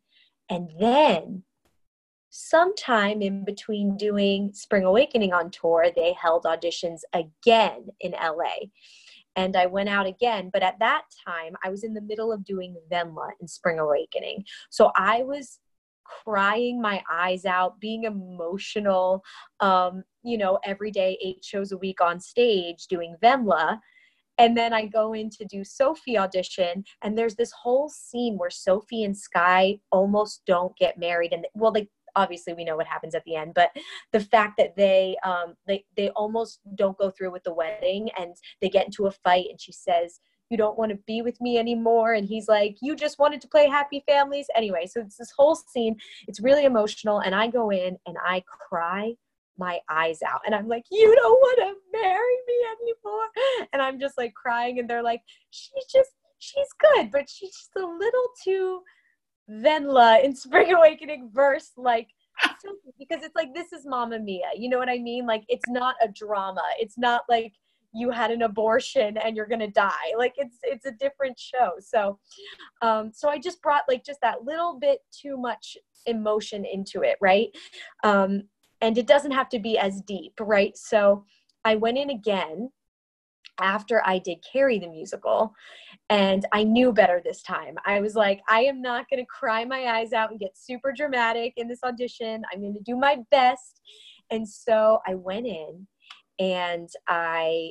And 0.51 0.71
then 0.79 1.43
sometime 2.31 3.23
in 3.23 3.45
between 3.45 3.97
doing 3.97 4.53
Spring 4.53 4.85
Awakening 4.85 5.33
on 5.33 5.51
tour, 5.51 5.87
they 5.95 6.15
held 6.21 6.45
auditions 6.45 7.01
again 7.13 7.89
in 8.01 8.13
LA. 8.13 8.67
And 9.37 9.57
I 9.57 9.67
went 9.67 9.89
out 9.89 10.07
again, 10.07 10.51
but 10.53 10.63
at 10.63 10.79
that 10.79 11.05
time 11.27 11.57
I 11.65 11.71
was 11.71 11.83
in 11.83 11.95
the 11.95 12.01
middle 12.01 12.33
of 12.33 12.45
doing 12.45 12.77
Wendla 12.93 13.31
in 13.41 13.49
Spring 13.49 13.79
Awakening. 13.79 14.45
So 14.71 14.93
I 14.97 15.23
was 15.23 15.59
crying 16.05 16.81
my 16.81 17.03
eyes 17.11 17.45
out, 17.45 17.81
being 17.81 18.05
emotional, 18.05 19.23
um, 19.61 20.05
you 20.23 20.39
know, 20.39 20.59
every 20.65 20.91
day, 20.91 21.19
eight 21.23 21.45
shows 21.45 21.73
a 21.73 21.79
week 21.79 22.01
on 22.01 22.21
stage 22.21 22.87
doing 22.87 23.17
Wendla 23.23 23.79
and 24.39 24.57
then 24.57 24.73
I 24.73 24.87
go 24.87 25.13
in 25.13 25.31
to 25.31 25.45
do 25.45 25.63
Sophie 25.65 26.19
audition, 26.19 26.85
and 27.03 27.17
there's 27.17 27.37
this 27.37 27.53
whole 27.53 27.89
scene 27.89 28.37
where 28.37 28.51
Sophie 28.51 29.05
and 29.05 29.17
Sky 29.17 29.79
almost 29.93 30.43
don't 30.47 30.77
get 30.77 30.99
married. 30.99 31.33
And 31.33 31.47
well, 31.55 31.73
like 31.73 31.89
obviously 32.17 32.55
we 32.55 32.65
know 32.65 32.77
what 32.77 32.87
happens 32.87 33.13
at 33.13 33.25
the 33.25 33.35
end 33.35 33.53
but 33.55 33.71
the 34.13 34.21
fact 34.21 34.57
that 34.57 34.77
they 34.77 35.17
um 35.25 35.55
they 35.67 35.85
they 35.97 36.11
almost 36.11 36.61
don't 36.77 36.97
go 36.97 37.11
through 37.11 37.33
with 37.33 37.43
the 37.43 37.53
wedding 37.53 38.09
and 38.17 38.37
they 38.61 38.69
get 38.69 38.87
into 38.87 39.07
a 39.07 39.11
fight 39.11 39.47
and 39.51 39.61
she 39.61 39.73
says 39.73 40.21
you 40.55 40.59
don't 40.59 40.79
want 40.79 40.93
to 40.93 40.99
be 41.05 41.21
with 41.21 41.41
me 41.41 41.59
anymore 41.59 42.15
and 42.15 42.29
he's 42.29 42.47
like 42.47 42.77
you 42.81 42.95
just 42.95 43.19
wanted 43.19 43.41
to 43.41 43.49
play 43.49 43.67
happy 43.67 44.05
families? 44.07 44.47
Anyway 44.55 44.87
so 44.87 45.01
it's 45.01 45.17
this 45.17 45.33
whole 45.37 45.57
scene 45.57 45.97
it's 46.29 46.41
really 46.41 46.65
emotional 46.65 47.19
and 47.19 47.35
i 47.35 47.49
go 47.49 47.71
in 47.71 47.99
and 48.07 48.17
i 48.25 48.41
cry 48.47 49.13
my 49.59 49.81
eyes 49.89 50.21
out 50.23 50.41
and 50.47 50.55
i'm 50.55 50.69
like 50.69 50.85
you 50.93 51.13
don't 51.17 51.41
want 51.41 51.59
to 51.59 51.99
marry 51.99 52.37
me 52.47 52.55
anymore? 52.77 53.67
And 53.73 53.83
i'm 53.83 53.99
just 53.99 54.17
like 54.17 54.33
crying 54.35 54.79
and 54.79 54.89
they're 54.89 55.03
like 55.03 55.23
she's 55.51 55.87
just 55.93 56.11
she's 56.39 56.69
good 56.79 57.11
but 57.11 57.29
she's 57.29 57.51
just 57.51 57.77
a 57.77 57.85
little 57.85 58.29
too 58.45 58.81
Wendla 59.51 60.25
in 60.25 60.37
spring 60.37 60.73
awakening 60.73 61.31
verse 61.35 61.73
like 61.77 62.09
because 62.99 63.25
it's 63.25 63.35
like 63.35 63.53
this 63.55 63.73
is 63.73 63.85
Mamma 63.85 64.21
Mia 64.21 64.51
you 64.57 64.69
know 64.69 64.79
what 64.79 64.89
i 64.89 64.99
mean? 64.99 65.27
Like 65.27 65.45
it's 65.49 65.69
not 65.69 65.97
a 66.03 66.09
drama 66.09 66.63
it's 66.79 66.99
not 66.99 67.23
like 67.29 67.53
you 67.95 68.11
had 68.11 68.31
an 68.31 68.43
abortion 68.43 69.17
and 69.17 69.37
you're 69.37 69.47
gonna 69.47 69.71
die. 69.71 70.13
Like 70.19 70.35
it's 70.37 70.59
it's 70.63 70.87
a 70.87 70.93
different 70.93 71.39
show. 71.39 71.73
So 71.79 72.19
um 72.83 73.13
so 73.15 73.29
i 73.29 73.39
just 73.39 73.63
brought 73.63 73.83
like 73.89 74.05
just 74.05 74.21
that 74.21 74.45
little 74.45 74.79
bit 74.79 75.01
too 75.11 75.37
much 75.37 75.77
emotion 76.07 76.65
into 76.65 77.03
it 77.03 77.17
right? 77.21 77.49
Um 78.03 78.43
and 78.81 78.99
it 78.99 79.07
doesn't 79.07 79.31
have 79.31 79.49
to 79.51 79.59
be 79.59 79.79
as 79.79 80.01
deep 80.03 80.35
right? 80.41 80.77
So 80.77 81.25
i 81.65 81.77
went 81.77 81.99
in 81.99 82.11
again 82.11 82.71
after 83.61 84.03
i 84.05 84.19
did 84.19 84.45
carrie 84.53 84.81
the 84.81 84.89
musical 84.89 85.55
and 86.11 86.45
i 86.53 86.65
knew 86.65 86.93
better 86.93 87.23
this 87.25 87.43
time. 87.43 87.77
I 87.87 88.01
was 88.01 88.15
like 88.17 88.41
i 88.49 88.61
am 88.61 88.83
not 88.83 89.09
going 89.09 89.23
to 89.23 89.27
cry 89.27 89.65
my 89.65 89.87
eyes 89.97 90.13
out 90.13 90.31
and 90.31 90.41
get 90.41 90.59
super 90.59 90.93
dramatic 90.93 91.55
in 91.57 91.69
this 91.69 91.85
audition. 91.85 92.43
I'm 92.53 92.61
going 92.61 92.75
to 92.75 92.81
do 92.81 92.97
my 92.97 93.19
best. 93.31 93.81
And 94.31 94.49
so 94.49 94.99
i 95.07 95.15
went 95.15 95.47
in 95.47 95.87
and 96.41 96.89
i 97.09 97.71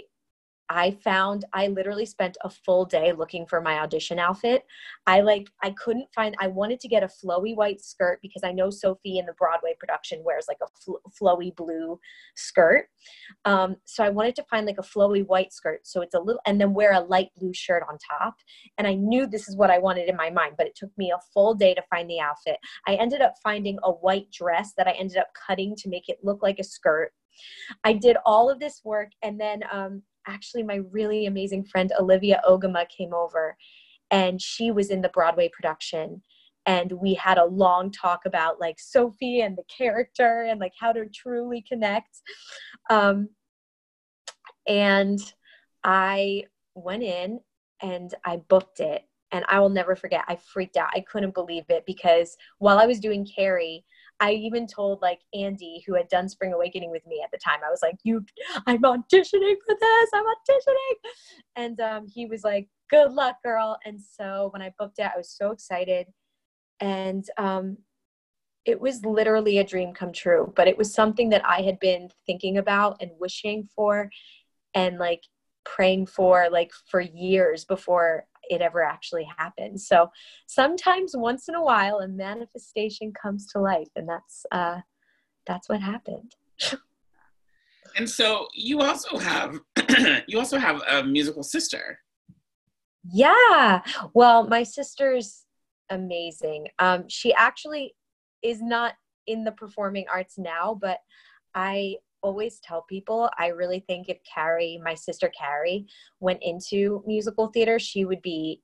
I 0.70 0.92
found 1.04 1.46
I 1.54 1.68
literally 1.68 2.06
spent 2.06 2.38
a 2.44 2.50
full 2.50 2.86
day 2.86 3.12
looking 3.12 3.46
for 3.46 3.62
my 3.62 3.80
audition 3.80 4.18
outfit. 4.18 4.64
I 5.06 5.22
like 5.22 5.48
I 5.62 5.72
couldn't 5.72 6.08
find 6.16 6.36
I 6.40 6.48
wanted 6.48 6.80
to 6.82 6.88
get 6.88 7.04
a 7.04 7.08
flowy 7.08 7.56
white 7.56 7.82
skirt 7.82 8.20
because 8.22 8.44
I 8.44 8.52
know 8.52 8.70
Sophie 8.70 9.20
in 9.20 9.26
the 9.26 9.34
Broadway 9.34 9.76
production 9.80 10.24
wears 10.24 10.46
like 10.48 10.58
a 10.64 10.68
fl- 10.84 10.98
flowy 11.22 11.56
blue 11.56 12.00
skirt. 12.36 12.88
Um, 13.46 13.76
so 13.86 14.04
I 14.04 14.10
wanted 14.10 14.36
to 14.38 14.46
find 14.50 14.66
like 14.66 14.78
a 14.80 14.84
flowy 14.84 15.26
white 15.26 15.52
skirt 15.54 15.82
so 15.84 16.02
it's 16.02 16.16
a 16.16 16.20
little 16.20 16.42
and 16.46 16.60
then 16.60 16.74
wear 16.74 16.94
a 16.94 17.02
light 17.02 17.30
blue 17.38 17.54
shirt 17.54 17.84
on 17.90 17.98
top. 18.20 18.36
And 18.78 18.88
I 18.88 18.94
knew 18.94 19.28
this 19.28 19.48
is 19.50 19.58
what 19.58 19.70
I 19.70 19.80
wanted 19.80 20.08
in 20.08 20.16
my 20.16 20.30
mind, 20.30 20.56
but 20.58 20.68
it 20.68 20.76
took 20.76 20.92
me 20.98 21.12
a 21.12 21.20
full 21.34 21.54
day 21.54 21.74
to 21.74 21.84
find 21.90 22.10
the 22.10 22.20
outfit. 22.20 22.58
I 22.88 22.96
ended 22.96 23.22
up 23.22 23.36
finding 23.44 23.78
a 23.84 23.92
white 23.92 24.32
dress 24.32 24.74
that 24.78 24.88
I 24.88 24.92
ended 24.92 25.18
up 25.18 25.28
cutting 25.48 25.76
to 25.78 25.90
make 25.90 26.10
it 26.10 26.20
look 26.24 26.42
like 26.42 26.60
a 26.60 26.64
skirt. 26.64 27.12
I 27.84 27.94
did 27.94 28.18
all 28.26 28.50
of 28.50 28.60
this 28.60 28.82
work 28.84 29.10
and 29.24 29.40
then 29.40 29.64
um, 29.72 30.04
actually 30.28 30.64
my 30.64 30.82
really 30.92 31.26
amazing 31.26 31.66
friend 31.66 31.92
Olivia 32.00 32.42
Oguma 32.48 32.86
came 32.90 33.14
over 33.14 33.58
and 34.12 34.42
she 34.42 34.72
was 34.72 34.90
in 34.90 35.02
the 35.02 35.10
Broadway 35.10 35.50
production 35.50 36.22
and 36.66 36.92
we 36.94 37.14
had 37.14 37.38
a 37.38 37.46
long 37.46 37.92
talk 37.92 38.26
about 38.26 38.60
like 38.60 38.80
Sophie 38.80 39.42
and 39.42 39.58
the 39.58 39.64
character 39.76 40.48
and 40.50 40.60
like 40.60 40.74
how 40.80 40.94
to 40.94 41.06
truly 41.14 41.64
connect. 41.68 42.22
Um, 42.90 43.30
and 44.68 45.20
I 45.84 46.44
went 46.76 47.04
in 47.04 47.40
and 47.82 48.14
I 48.24 48.38
booked 48.38 48.80
it 48.80 49.04
and 49.32 49.44
I 49.50 49.60
will 49.60 49.70
never 49.70 49.96
forget. 49.96 50.24
I 50.28 50.38
freaked 50.38 50.78
out. 50.78 50.90
I 50.94 51.02
couldn't 51.02 51.34
believe 51.34 51.66
it 51.70 51.84
because 51.86 52.38
while 52.60 52.80
I 52.80 52.86
was 52.86 53.00
doing 53.00 53.26
Carrie, 53.26 53.84
I 54.20 54.32
even 54.34 54.68
told 54.68 55.02
like 55.02 55.20
Andy, 55.34 55.84
who 55.86 55.96
had 55.96 56.08
done 56.08 56.30
Spring 56.30 56.54
Awakening 56.54 56.92
with 56.92 57.06
me 57.08 57.22
at 57.24 57.32
the 57.32 57.38
time, 57.38 57.60
I 57.66 57.70
was 57.70 57.82
like, 57.82 57.98
"You, 58.04 58.26
I'm 58.68 58.82
auditioning 58.82 59.56
for 59.66 59.76
this. 59.80 60.10
I'm 60.14 60.26
auditioning," 60.26 61.12
and 61.56 61.80
um, 61.82 62.08
he 62.08 62.26
was 62.26 62.44
like, 62.44 62.68
"Good 62.90 63.12
luck, 63.12 63.38
girl." 63.44 63.78
And 63.86 64.00
so 64.02 64.50
when 64.54 64.62
I 64.62 64.74
booked 64.78 65.00
it, 65.00 65.12
I 65.14 65.18
was 65.18 65.30
so 65.30 65.52
excited, 65.52 66.08
and 66.80 67.26
um, 67.38 67.78
it 68.66 68.80
was 68.80 69.04
literally 69.04 69.58
a 69.58 69.64
dream 69.64 69.94
come 69.94 70.14
true. 70.14 70.54
But 70.56 70.68
it 70.68 70.78
was 70.78 70.94
something 70.94 71.30
that 71.30 71.46
I 71.46 71.62
had 71.62 71.80
been 71.80 72.10
thinking 72.26 72.58
about 72.58 72.98
and 73.02 73.12
wishing 73.20 73.68
for, 73.76 74.10
and 74.74 74.98
like 75.00 75.24
praying 75.66 76.06
for 76.06 76.50
like 76.52 76.72
for 76.90 77.02
years 77.02 77.66
before 77.66 78.26
it 78.50 78.62
ever 78.62 78.84
actually 78.84 79.28
happened. 79.38 79.80
So 79.80 80.10
sometimes 80.48 81.16
once 81.16 81.48
in 81.48 81.56
a 81.56 81.64
while 81.64 82.00
a 82.00 82.08
manifestation 82.08 83.14
comes 83.14 83.48
to 83.48 83.60
life 83.60 83.90
and 83.96 84.08
that's 84.08 84.46
uh 84.52 84.80
that's 85.46 85.70
what 85.70 85.82
happened. 85.82 86.36
and 87.98 88.10
so 88.10 88.48
you 88.54 88.82
also 88.82 89.18
have 89.18 89.60
you 90.28 90.40
also 90.40 90.58
have 90.58 90.82
a 90.90 91.04
musical 91.04 91.44
sister. 91.44 92.00
Yeah. 93.12 93.82
Well, 94.14 94.48
my 94.48 94.64
sister's 94.64 95.46
amazing. 95.90 96.68
Um 96.80 97.06
she 97.08 97.34
actually 97.34 97.96
is 98.42 98.62
not 98.62 98.94
in 99.28 99.44
the 99.44 99.52
performing 99.52 100.06
arts 100.14 100.38
now, 100.38 100.78
but 100.80 101.00
I 101.56 101.98
always 102.24 102.60
tell 102.60 102.84
people 102.84 103.30
I 103.38 103.48
really 103.48 103.82
think 103.82 104.10
if 104.10 104.18
Carrie, 104.24 104.82
my 104.84 104.96
sister 104.96 105.32
Carrie, 105.38 105.86
went 106.20 106.40
into 106.42 107.04
musical 107.06 107.48
theater, 107.48 107.78
she 107.78 108.06
would 108.06 108.22
be 108.22 108.62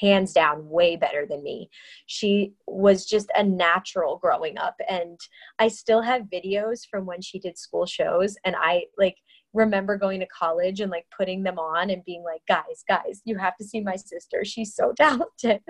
hands 0.00 0.32
down 0.32 0.68
way 0.68 0.96
better 0.96 1.26
than 1.26 1.42
me. 1.42 1.68
She 2.06 2.54
was 2.66 3.06
just 3.06 3.30
a 3.34 3.42
natural 3.42 4.18
growing 4.18 4.58
up 4.58 4.76
and 4.88 5.18
I 5.58 5.68
still 5.68 6.02
have 6.02 6.22
videos 6.32 6.80
from 6.90 7.06
when 7.06 7.20
she 7.22 7.38
did 7.38 7.58
school 7.58 7.86
shows 7.86 8.36
and 8.44 8.54
I 8.58 8.84
like 8.98 9.16
remember 9.52 9.96
going 9.96 10.20
to 10.20 10.26
college 10.26 10.80
and 10.80 10.90
like 10.90 11.06
putting 11.16 11.42
them 11.42 11.58
on 11.58 11.90
and 11.90 12.04
being 12.04 12.22
like 12.22 12.42
guys 12.46 12.84
guys 12.86 13.20
you 13.24 13.36
have 13.36 13.56
to 13.56 13.64
see 13.64 13.80
my 13.80 13.96
sister 13.96 14.44
she's 14.44 14.76
so 14.76 14.92
talented 14.96 15.60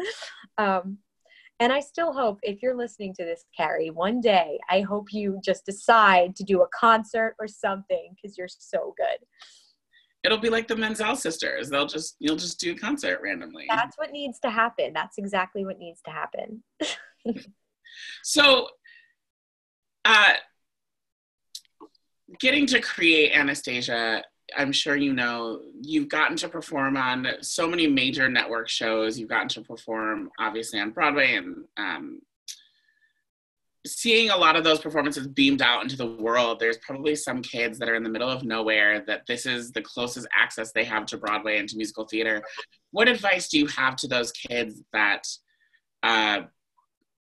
um 0.58 0.98
and 1.60 1.72
I 1.72 1.80
still 1.80 2.12
hope 2.12 2.38
if 2.42 2.62
you're 2.62 2.76
listening 2.76 3.14
to 3.14 3.24
this, 3.24 3.44
Carrie, 3.54 3.90
one 3.90 4.22
day, 4.22 4.58
I 4.70 4.80
hope 4.80 5.12
you 5.12 5.38
just 5.44 5.66
decide 5.66 6.34
to 6.36 6.42
do 6.42 6.62
a 6.62 6.68
concert 6.74 7.36
or 7.38 7.46
something 7.46 8.14
because 8.16 8.38
you're 8.38 8.48
so 8.48 8.94
good. 8.96 9.18
It'll 10.24 10.38
be 10.38 10.48
like 10.48 10.68
the 10.68 10.76
Menzel 10.76 11.16
sisters. 11.16 11.68
They'll 11.68 11.86
just 11.86 12.16
you'll 12.18 12.36
just 12.36 12.60
do 12.60 12.72
a 12.72 12.74
concert 12.74 13.20
randomly. 13.22 13.66
That's 13.68 13.96
what 13.98 14.10
needs 14.10 14.38
to 14.40 14.50
happen. 14.50 14.92
That's 14.94 15.18
exactly 15.18 15.64
what 15.64 15.78
needs 15.78 16.00
to 16.06 16.10
happen. 16.10 16.62
so 18.22 18.68
uh 20.04 20.34
getting 22.38 22.66
to 22.66 22.80
create 22.80 23.32
Anastasia 23.32 24.22
I'm 24.56 24.72
sure 24.72 24.96
you 24.96 25.12
know, 25.12 25.60
you've 25.80 26.08
gotten 26.08 26.36
to 26.38 26.48
perform 26.48 26.96
on 26.96 27.26
so 27.40 27.66
many 27.66 27.86
major 27.86 28.28
network 28.28 28.68
shows. 28.68 29.18
You've 29.18 29.28
gotten 29.28 29.48
to 29.48 29.62
perform, 29.62 30.30
obviously, 30.38 30.80
on 30.80 30.90
Broadway, 30.90 31.34
and 31.36 31.64
um, 31.76 32.20
seeing 33.86 34.30
a 34.30 34.36
lot 34.36 34.56
of 34.56 34.64
those 34.64 34.80
performances 34.80 35.26
beamed 35.26 35.62
out 35.62 35.82
into 35.82 35.96
the 35.96 36.06
world. 36.06 36.58
There's 36.58 36.78
probably 36.78 37.16
some 37.16 37.42
kids 37.42 37.78
that 37.78 37.88
are 37.88 37.94
in 37.94 38.02
the 38.02 38.10
middle 38.10 38.28
of 38.28 38.44
nowhere 38.44 39.04
that 39.06 39.26
this 39.26 39.46
is 39.46 39.72
the 39.72 39.82
closest 39.82 40.26
access 40.36 40.72
they 40.72 40.84
have 40.84 41.06
to 41.06 41.16
Broadway 41.16 41.58
and 41.58 41.68
to 41.68 41.76
musical 41.76 42.06
theater. 42.06 42.42
What 42.90 43.08
advice 43.08 43.48
do 43.48 43.58
you 43.58 43.66
have 43.68 43.96
to 43.96 44.08
those 44.08 44.32
kids 44.32 44.82
that 44.92 45.26
uh, 46.02 46.42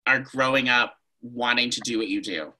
are 0.06 0.20
growing 0.20 0.68
up 0.68 0.94
wanting 1.20 1.70
to 1.70 1.80
do 1.80 1.99
what 1.99 2.08
you 2.08 2.20
do? 2.20 2.52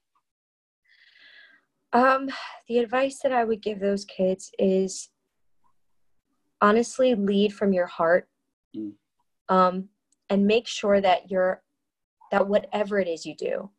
Um, 1.93 2.29
the 2.69 2.79
advice 2.79 3.21
that 3.23 3.33
I 3.33 3.45
would 3.45 3.63
give 3.63 3.81
those 3.81 4.05
kids 4.05 4.51
is 4.59 5.09
honestly 6.61 7.15
lead 7.15 7.53
from 7.53 7.73
your 7.73 7.87
heart. 7.87 8.29
Mm. 8.77 8.93
Um, 9.49 9.89
and 10.31 10.47
make 10.47 10.67
sure 10.67 11.01
that 11.01 11.31
you're 11.31 11.63
that 12.31 12.47
whatever 12.47 12.99
it 12.99 13.09
is 13.09 13.25
you 13.25 13.35
do, 13.35 13.71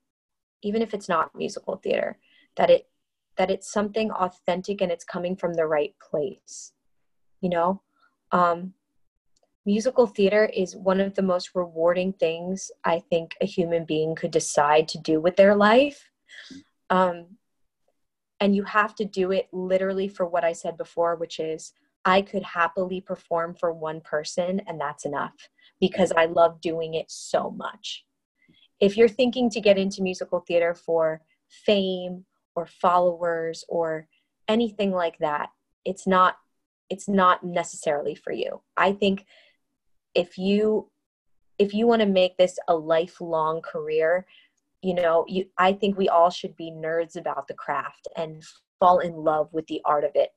even 0.64 0.82
if 0.82 0.96
it's 0.96 1.08
not 1.08 1.36
musical 1.36 1.76
theater, 1.78 2.18
that 2.58 2.72
it 2.72 2.90
that 3.38 3.52
it's 3.52 3.72
something 3.72 4.12
authentic 4.12 4.82
and 4.82 4.92
it's 4.92 5.06
coming 5.06 5.36
from 5.36 5.54
the 5.54 5.66
right 5.66 5.94
place. 6.02 6.74
You 7.42 7.50
know? 7.50 7.82
Um, 8.32 8.74
musical 9.66 10.08
theater 10.08 10.46
is 10.54 10.76
one 10.76 11.00
of 11.00 11.16
the 11.16 11.22
most 11.22 11.52
rewarding 11.56 12.14
things 12.14 12.72
I 12.84 13.00
think 13.10 13.36
a 13.40 13.46
human 13.46 13.86
being 13.86 14.16
could 14.16 14.32
decide 14.32 14.88
to 14.90 14.98
do 14.98 15.22
with 15.22 15.36
their 15.36 15.56
life. 15.56 16.10
Um, 16.90 17.38
and 18.40 18.56
you 18.56 18.64
have 18.64 18.96
to 18.96 19.06
do 19.06 19.32
it 19.32 19.48
literally 19.52 20.08
for 20.08 20.26
what 20.26 20.44
I 20.44 20.54
said 20.54 20.78
before, 20.78 21.16
which 21.16 21.40
is 21.40 21.74
I 22.06 22.22
could 22.22 22.44
happily 22.44 23.02
perform 23.02 23.56
for 23.56 23.74
one 23.74 24.02
person 24.02 24.62
and 24.68 24.80
that's 24.80 25.06
enough 25.06 25.50
because 25.80 26.12
I 26.16 26.26
love 26.26 26.62
doing 26.62 26.94
it 26.94 27.10
so 27.10 27.52
much. 27.52 28.06
If 28.80 28.96
you're 28.96 29.10
thinking 29.10 29.50
to 29.52 29.62
get 29.62 29.78
into 29.78 30.02
musical 30.02 30.40
theater 30.40 30.74
for 30.74 31.22
fame 31.50 32.26
or 32.56 32.66
followers 32.66 33.66
or 33.68 34.08
anything 34.48 34.92
like 34.92 35.18
that, 35.20 35.50
it's 35.86 36.08
not 36.08 36.38
it's 36.90 37.08
not 37.08 37.44
necessarily 37.44 38.16
for 38.16 38.32
you. 38.32 38.62
I 38.76 38.94
think 38.94 39.26
if 40.16 40.38
you 40.38 40.90
if 41.58 41.74
you 41.74 41.86
want 41.88 42.02
to 42.02 42.08
make 42.08 42.38
this 42.38 42.58
a 42.68 42.76
lifelong 42.76 43.62
career, 43.62 44.26
you 44.82 44.94
know 44.94 45.26
you, 45.28 45.46
i 45.58 45.74
think 45.74 45.98
we 45.98 46.10
all 46.10 46.30
should 46.30 46.56
be 46.56 46.72
nerds 46.72 47.16
about 47.18 47.48
the 47.48 47.54
craft 47.54 48.08
and 48.16 48.44
fall 48.80 49.00
in 49.00 49.14
love 49.14 49.50
with 49.52 49.68
the 49.68 49.82
art 49.86 50.04
of 50.04 50.12
it. 50.16 50.30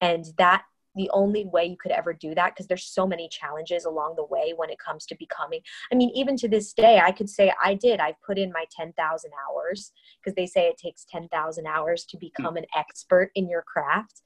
And 0.00 0.26
that 0.38 0.62
the 0.94 1.10
only 1.12 1.44
way 1.44 1.66
you 1.66 1.76
could 1.76 1.92
ever 1.92 2.14
do 2.14 2.34
that 2.34 2.54
because 2.54 2.66
there's 2.68 2.86
so 2.86 3.06
many 3.06 3.28
challenges 3.28 3.84
along 3.84 4.14
the 4.16 4.24
way 4.24 4.54
when 4.56 4.70
it 4.70 4.78
comes 4.78 5.04
to 5.04 5.14
becoming 5.18 5.60
i 5.92 5.94
mean 5.94 6.10
even 6.14 6.38
to 6.38 6.48
this 6.48 6.72
day 6.72 6.98
i 6.98 7.12
could 7.12 7.28
say 7.28 7.52
i 7.62 7.74
did. 7.74 8.00
I've 8.00 8.20
put 8.26 8.38
in 8.38 8.50
my 8.50 8.64
10,000 8.74 9.30
hours 9.46 9.92
because 10.18 10.34
they 10.34 10.46
say 10.46 10.68
it 10.68 10.78
takes 10.78 11.04
10,000 11.10 11.66
hours 11.66 12.04
to 12.06 12.16
hmm. 12.16 12.20
become 12.20 12.56
an 12.56 12.64
expert 12.74 13.30
in 13.34 13.48
your 13.48 13.62
craft. 13.62 14.22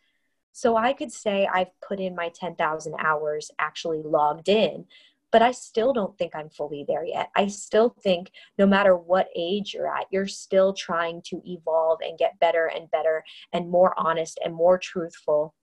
So 0.53 0.77
i 0.77 0.93
could 0.93 1.13
say 1.13 1.49
i've 1.53 1.73
put 1.87 1.99
in 1.99 2.15
my 2.15 2.31
10,000 2.35 2.95
hours 2.99 3.51
actually 3.59 4.03
logged 4.05 4.49
in 4.49 4.85
but 5.33 5.43
I 5.43 5.53
still 5.53 5.93
don't 5.93 6.17
think 6.19 6.35
I'm 6.35 6.51
fully 6.51 6.85
there 6.87 7.05
yet. 7.05 7.31
I 7.37 7.47
still 7.49 7.95
think 8.03 8.31
no 8.59 8.67
matter 8.67 8.97
what 8.97 9.29
age 9.37 9.75
you're 9.75 9.95
at, 9.95 10.07
you're 10.11 10.27
still 10.27 10.73
trying 10.73 11.23
to 11.27 11.41
evolve 11.45 12.01
and 12.03 12.19
get 12.19 12.41
better 12.41 12.67
and 12.75 12.91
better 12.91 13.25
and 13.53 13.71
more 13.71 13.95
honest 13.99 14.39
and 14.45 14.55
more 14.55 14.79
truthful 14.79 15.55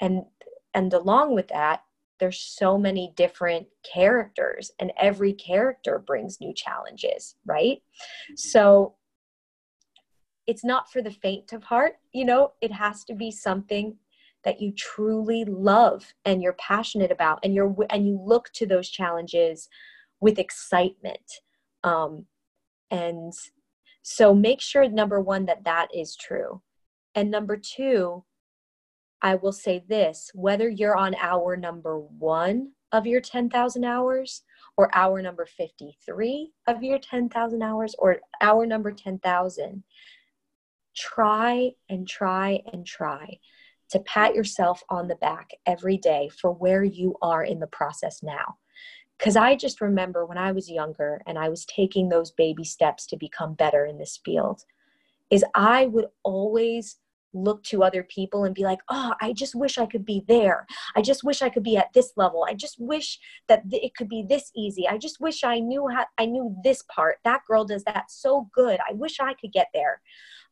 and 0.00 0.22
and 0.74 0.92
along 0.92 1.34
with 1.34 1.48
that 1.48 1.82
there's 2.20 2.40
so 2.40 2.78
many 2.78 3.12
different 3.16 3.66
characters 3.82 4.70
and 4.78 4.92
every 4.98 5.32
character 5.32 5.98
brings 5.98 6.40
new 6.40 6.52
challenges 6.54 7.36
right 7.46 7.82
so 8.36 8.94
it's 10.46 10.64
not 10.64 10.90
for 10.92 11.00
the 11.00 11.10
faint 11.10 11.52
of 11.52 11.64
heart 11.64 11.94
you 12.12 12.24
know 12.24 12.52
it 12.60 12.72
has 12.72 13.04
to 13.04 13.14
be 13.14 13.30
something 13.30 13.96
that 14.44 14.60
you 14.60 14.72
truly 14.72 15.44
love 15.44 16.12
and 16.24 16.42
you're 16.42 16.54
passionate 16.54 17.10
about 17.10 17.38
and 17.42 17.54
you're 17.54 17.74
and 17.90 18.06
you 18.06 18.20
look 18.24 18.50
to 18.54 18.66
those 18.66 18.88
challenges 18.88 19.68
with 20.20 20.38
excitement 20.38 21.40
um, 21.82 22.26
and 22.90 23.32
so 24.02 24.34
make 24.34 24.60
sure 24.60 24.88
number 24.88 25.20
one 25.20 25.46
that 25.46 25.64
that 25.64 25.88
is 25.94 26.14
true. 26.14 26.62
And 27.14 27.30
number 27.30 27.56
two 27.56 28.24
I 29.22 29.36
will 29.36 29.52
say 29.52 29.82
this 29.88 30.30
whether 30.34 30.68
you're 30.68 30.96
on 30.96 31.14
hour 31.14 31.56
number 31.56 31.98
one 31.98 32.72
of 32.92 33.06
your 33.06 33.20
10,000 33.20 33.84
hours, 33.84 34.42
or 34.76 34.88
hour 34.94 35.20
number 35.20 35.46
53 35.46 36.52
of 36.68 36.82
your 36.82 36.98
10,000 36.98 37.60
hours, 37.60 37.96
or 37.98 38.20
hour 38.40 38.66
number 38.66 38.92
10,000, 38.92 39.82
try 40.94 41.72
and 41.88 42.06
try 42.06 42.60
and 42.72 42.86
try 42.86 43.40
to 43.94 44.00
pat 44.00 44.34
yourself 44.34 44.82
on 44.88 45.06
the 45.06 45.14
back 45.14 45.50
every 45.66 45.96
day 45.96 46.28
for 46.40 46.50
where 46.50 46.82
you 46.82 47.14
are 47.22 47.44
in 47.44 47.60
the 47.60 47.68
process 47.68 48.24
now. 48.24 48.56
Because 49.16 49.36
I 49.36 49.54
just 49.54 49.80
remember 49.80 50.26
when 50.26 50.36
I 50.36 50.50
was 50.50 50.68
younger 50.68 51.22
and 51.28 51.38
I 51.38 51.48
was 51.48 51.64
taking 51.64 52.08
those 52.08 52.32
baby 52.32 52.64
steps 52.64 53.06
to 53.06 53.16
become 53.16 53.54
better 53.54 53.86
in 53.86 53.96
this 53.96 54.18
field, 54.24 54.64
is 55.30 55.44
I 55.54 55.86
would 55.86 56.06
always 56.24 56.96
look 57.34 57.62
to 57.64 57.84
other 57.84 58.02
people 58.02 58.42
and 58.42 58.54
be 58.54 58.64
like, 58.64 58.80
oh, 58.88 59.14
I 59.20 59.32
just 59.32 59.54
wish 59.54 59.78
I 59.78 59.86
could 59.86 60.04
be 60.04 60.24
there. 60.26 60.66
I 60.96 61.00
just 61.00 61.22
wish 61.22 61.40
I 61.40 61.48
could 61.48 61.62
be 61.62 61.76
at 61.76 61.92
this 61.94 62.14
level. 62.16 62.44
I 62.48 62.54
just 62.54 62.80
wish 62.80 63.20
that 63.46 63.62
th- 63.70 63.84
it 63.84 63.94
could 63.94 64.08
be 64.08 64.24
this 64.28 64.50
easy. 64.56 64.88
I 64.88 64.98
just 64.98 65.20
wish 65.20 65.44
I 65.44 65.60
knew 65.60 65.86
how 65.86 66.06
I 66.18 66.26
knew 66.26 66.56
this 66.64 66.82
part. 66.92 67.18
That 67.22 67.42
girl 67.46 67.64
does 67.64 67.84
that 67.84 68.10
so 68.10 68.48
good. 68.52 68.80
I 68.88 68.94
wish 68.94 69.20
I 69.20 69.34
could 69.34 69.52
get 69.52 69.68
there. 69.72 70.00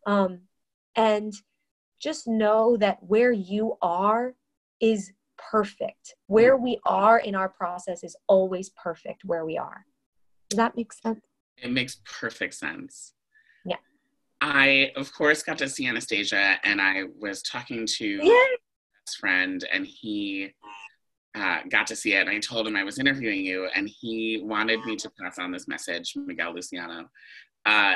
Um, 0.07 0.43
and 0.95 1.33
just 2.03 2.27
know 2.27 2.77
that 2.79 2.99
where 3.01 3.33
you 3.33 3.77
are 3.81 4.35
is 4.81 5.13
perfect. 5.39 6.15
Where 6.27 6.57
we 6.57 6.79
are 6.85 7.19
in 7.19 7.35
our 7.35 7.49
process 7.49 8.03
is 8.03 8.17
always 8.27 8.71
perfect 8.71 9.25
where 9.25 9.45
we 9.45 9.57
are. 9.57 9.87
Does 10.51 10.57
that 10.57 10.77
make 10.77 10.93
sense? 10.93 11.21
It 11.57 11.71
makes 11.71 12.01
perfect 12.05 12.55
sense. 12.55 13.13
Yeah. 13.65 13.77
I, 14.41 14.93
of 14.97 15.13
course, 15.13 15.43
got 15.43 15.59
to 15.59 15.69
see 15.69 15.87
Anastasia, 15.87 16.59
and 16.65 16.81
I 16.81 17.05
was 17.21 17.43
talking 17.43 17.87
to 17.99 18.19
my 18.19 18.57
best 19.07 19.19
friend, 19.19 19.65
and 19.73 19.87
he 19.87 20.53
uh, 21.37 21.61
got 21.71 21.87
to 21.87 21.97
see 21.97 22.15
it. 22.15 22.27
And 22.27 22.31
I 22.31 22.41
told 22.41 22.67
him 22.67 22.77
I 22.77 22.85
was 22.85 22.99
interviewing 22.99 23.45
you, 23.45 23.69
and 23.75 23.89
he 23.89 24.43
wanted 24.43 24.85
me 24.85 24.97
to 24.97 25.11
pass 25.21 25.39
on 25.39 25.53
this 25.53 25.69
message, 25.69 26.15
Miguel 26.17 26.55
Luciano. 26.55 27.09
Uh, 27.65 27.95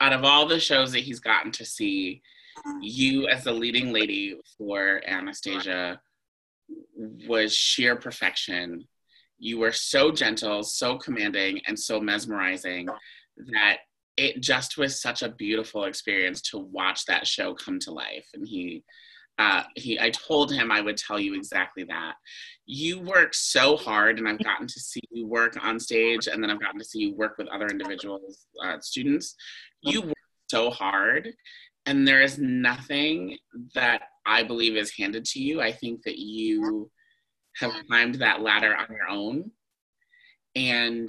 out 0.00 0.12
of 0.12 0.24
all 0.24 0.46
the 0.46 0.60
shows 0.60 0.92
that 0.92 1.00
he's 1.00 1.20
gotten 1.20 1.50
to 1.52 1.64
see, 1.64 2.22
you 2.80 3.28
as 3.28 3.44
the 3.44 3.52
leading 3.52 3.92
lady 3.92 4.36
for 4.56 5.00
Anastasia 5.06 6.00
was 7.26 7.54
sheer 7.54 7.96
perfection. 7.96 8.86
You 9.38 9.58
were 9.58 9.72
so 9.72 10.10
gentle, 10.10 10.62
so 10.62 10.98
commanding, 10.98 11.60
and 11.66 11.78
so 11.78 12.00
mesmerizing 12.00 12.88
that 13.52 13.78
it 14.16 14.42
just 14.42 14.76
was 14.76 15.00
such 15.00 15.22
a 15.22 15.28
beautiful 15.28 15.84
experience 15.84 16.42
to 16.42 16.58
watch 16.58 17.04
that 17.06 17.26
show 17.26 17.54
come 17.54 17.78
to 17.80 17.92
life. 17.92 18.26
And 18.34 18.46
he, 18.46 18.82
uh, 19.38 19.62
he, 19.76 19.98
I 20.00 20.10
told 20.10 20.52
him 20.52 20.72
I 20.72 20.80
would 20.80 20.96
tell 20.96 21.20
you 21.20 21.34
exactly 21.34 21.84
that. 21.84 22.14
You 22.66 22.98
work 22.98 23.32
so 23.32 23.76
hard, 23.76 24.18
and 24.18 24.28
I've 24.28 24.42
gotten 24.42 24.66
to 24.66 24.80
see 24.80 25.00
you 25.10 25.28
work 25.28 25.56
on 25.62 25.78
stage, 25.78 26.26
and 26.26 26.42
then 26.42 26.50
I've 26.50 26.60
gotten 26.60 26.80
to 26.80 26.84
see 26.84 26.98
you 26.98 27.14
work 27.14 27.38
with 27.38 27.46
other 27.48 27.68
individuals, 27.68 28.46
uh, 28.64 28.80
students. 28.80 29.36
You 29.82 30.02
work 30.02 30.14
so 30.50 30.70
hard, 30.70 31.32
and 31.88 32.06
there 32.06 32.20
is 32.20 32.38
nothing 32.38 33.38
that 33.74 34.02
I 34.26 34.42
believe 34.42 34.76
is 34.76 34.92
handed 34.94 35.24
to 35.24 35.40
you. 35.40 35.62
I 35.62 35.72
think 35.72 36.02
that 36.02 36.18
you 36.18 36.90
have 37.56 37.72
climbed 37.88 38.16
that 38.16 38.42
ladder 38.42 38.76
on 38.76 38.86
your 38.90 39.08
own, 39.08 39.50
and 40.54 41.08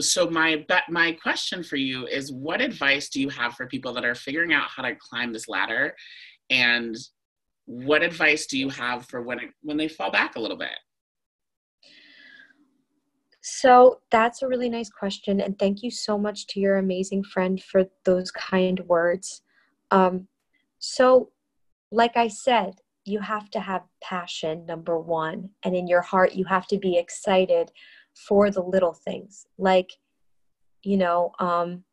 so 0.00 0.28
my 0.28 0.66
my 0.88 1.12
question 1.12 1.62
for 1.62 1.76
you 1.76 2.08
is 2.08 2.32
what 2.32 2.60
advice 2.60 3.08
do 3.08 3.20
you 3.20 3.28
have 3.28 3.54
for 3.54 3.66
people 3.66 3.92
that 3.92 4.04
are 4.04 4.16
figuring 4.16 4.52
out 4.52 4.68
how 4.68 4.82
to 4.82 4.96
climb 4.96 5.32
this 5.32 5.48
ladder? 5.48 5.94
And 6.50 6.96
what 7.66 8.02
advice 8.02 8.46
do 8.46 8.58
you 8.58 8.70
have 8.70 9.06
for 9.06 9.22
when 9.22 9.38
it, 9.38 9.50
when 9.62 9.76
they 9.76 9.88
fall 9.88 10.10
back 10.10 10.34
a 10.34 10.40
little 10.40 10.56
bit? 10.56 10.78
So 13.42 14.00
that's 14.10 14.42
a 14.42 14.48
really 14.48 14.68
nice 14.68 14.90
question. 14.90 15.40
And 15.40 15.58
thank 15.58 15.82
you 15.82 15.90
so 15.90 16.18
much 16.18 16.48
to 16.48 16.60
your 16.60 16.78
amazing 16.78 17.22
friend 17.24 17.62
for 17.62 17.86
those 18.04 18.30
kind 18.30 18.80
words 18.80 19.42
um, 19.90 20.28
so 20.78 21.30
like 21.90 22.16
i 22.16 22.28
said 22.28 22.74
you 23.04 23.20
have 23.20 23.50
to 23.50 23.60
have 23.60 23.82
passion 24.02 24.66
number 24.66 24.98
one 24.98 25.48
and 25.64 25.74
in 25.74 25.86
your 25.86 26.02
heart 26.02 26.34
you 26.34 26.44
have 26.44 26.66
to 26.66 26.78
be 26.78 26.98
excited 26.98 27.72
for 28.14 28.50
the 28.50 28.62
little 28.62 28.92
things. 28.92 29.46
Like 29.56 29.92
you 30.82 30.96
know 30.96 31.32
um 31.38 31.84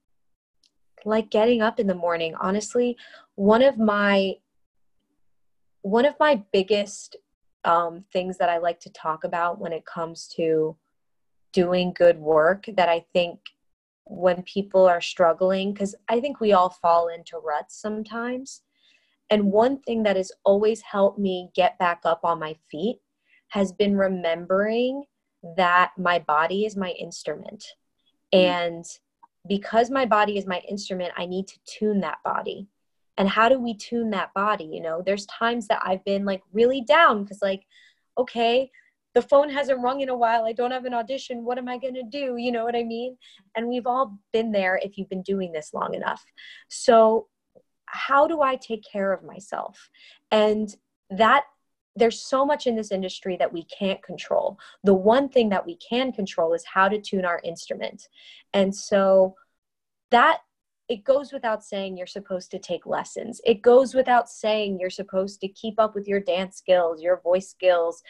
like 1.05 1.29
getting 1.29 1.62
up 1.62 1.79
in 1.79 1.88
the 1.88 1.95
morning. 1.95 2.36
Honestly 2.39 2.97
one 3.36 3.62
of 3.62 3.77
my 3.77 4.34
one 5.81 6.05
of 6.05 6.15
my 6.19 6.41
biggest 6.51 7.15
um, 7.63 8.05
things 8.13 8.38
that 8.38 8.49
i 8.49 8.58
like 8.58 8.79
to 8.79 8.91
talk 8.91 9.23
about 9.23 9.60
when 9.60 9.73
it 9.73 9.86
comes 9.86 10.27
to 10.36 10.75
doing 11.51 11.91
good 11.95 12.17
work 12.17 12.65
that 12.75 12.89
i 12.89 13.03
think 13.12 13.39
when 14.05 14.43
people 14.43 14.85
are 14.85 15.01
struggling 15.01 15.73
because 15.73 15.95
i 16.07 16.19
think 16.19 16.39
we 16.39 16.53
all 16.53 16.69
fall 16.69 17.07
into 17.07 17.37
ruts 17.37 17.79
sometimes 17.79 18.61
and 19.29 19.51
one 19.51 19.79
thing 19.79 20.03
that 20.03 20.17
has 20.17 20.31
always 20.43 20.81
helped 20.81 21.19
me 21.19 21.49
get 21.55 21.79
back 21.79 22.01
up 22.05 22.21
on 22.23 22.39
my 22.39 22.55
feet 22.69 22.99
has 23.49 23.71
been 23.71 23.97
remembering 23.97 25.03
that 25.57 25.91
my 25.97 26.19
body 26.19 26.65
is 26.65 26.75
my 26.75 26.91
instrument. 26.91 27.63
Mm. 28.33 28.39
And 28.39 28.85
because 29.47 29.89
my 29.89 30.05
body 30.05 30.37
is 30.37 30.45
my 30.45 30.59
instrument, 30.67 31.13
I 31.17 31.25
need 31.25 31.47
to 31.47 31.59
tune 31.65 32.01
that 32.01 32.17
body. 32.23 32.67
And 33.17 33.29
how 33.29 33.47
do 33.47 33.59
we 33.59 33.73
tune 33.75 34.09
that 34.11 34.33
body? 34.33 34.65
You 34.65 34.81
know, 34.81 35.01
there's 35.03 35.25
times 35.27 35.67
that 35.67 35.79
I've 35.83 36.03
been 36.03 36.25
like 36.25 36.41
really 36.51 36.81
down 36.81 37.23
because, 37.23 37.41
like, 37.41 37.63
okay, 38.17 38.69
the 39.15 39.21
phone 39.21 39.49
hasn't 39.49 39.82
rung 39.82 40.01
in 40.01 40.10
a 40.10 40.17
while. 40.17 40.45
I 40.45 40.51
don't 40.51 40.71
have 40.71 40.86
an 40.86 40.93
audition. 40.93 41.45
What 41.45 41.58
am 41.58 41.69
I 41.69 41.78
going 41.78 41.95
to 41.95 42.04
do? 42.04 42.36
You 42.38 42.51
know 42.51 42.65
what 42.65 42.75
I 42.75 42.84
mean? 42.84 43.17
And 43.56 43.67
we've 43.67 43.88
all 43.88 44.19
been 44.34 44.51
there 44.51 44.80
if 44.84 44.97
you've 44.97 45.10
been 45.10 45.23
doing 45.23 45.54
this 45.54 45.73
long 45.73 45.95
enough. 45.95 46.23
So, 46.67 47.28
how 47.88 48.28
do 48.28 48.41
I 48.41 48.58
take 48.58 48.84
care 48.84 49.13
of 49.13 49.23
myself? 49.23 49.89
And 50.32 50.75
that 51.10 51.45
there's 51.95 52.21
so 52.21 52.45
much 52.45 52.67
in 52.67 52.75
this 52.75 52.91
industry 52.91 53.38
that 53.38 53.54
we 53.54 53.63
can't 53.65 54.04
control. 54.04 54.60
The 54.84 54.93
one 54.93 55.30
thing 55.30 55.47
that 55.49 55.65
we 55.65 55.78
can 55.78 56.12
control 56.12 56.54
is 56.54 56.65
how 56.65 56.89
to 56.89 56.99
tune 56.99 57.23
our 57.23 57.39
instrument. 57.45 58.10
And 58.54 58.75
so 58.75 59.36
that 60.12 60.39
it 60.89 61.06
goes 61.06 61.32
without 61.32 61.63
saying 61.63 61.95
you're 61.95 62.06
supposed 62.06 62.51
to 62.51 62.60
take 62.60 62.86
lessons. 62.86 63.39
It 63.45 63.62
goes 63.62 63.93
without 63.93 64.30
saying 64.30 64.78
you're 64.80 64.89
supposed 64.89 65.39
to 65.41 65.47
keep 65.47 65.80
up 65.80 65.95
with 65.95 66.08
your 66.08 66.19
dance 66.19 66.58
skills, 66.58 67.01
your 67.01 67.21
voice 67.21 67.49
skills, 67.49 68.04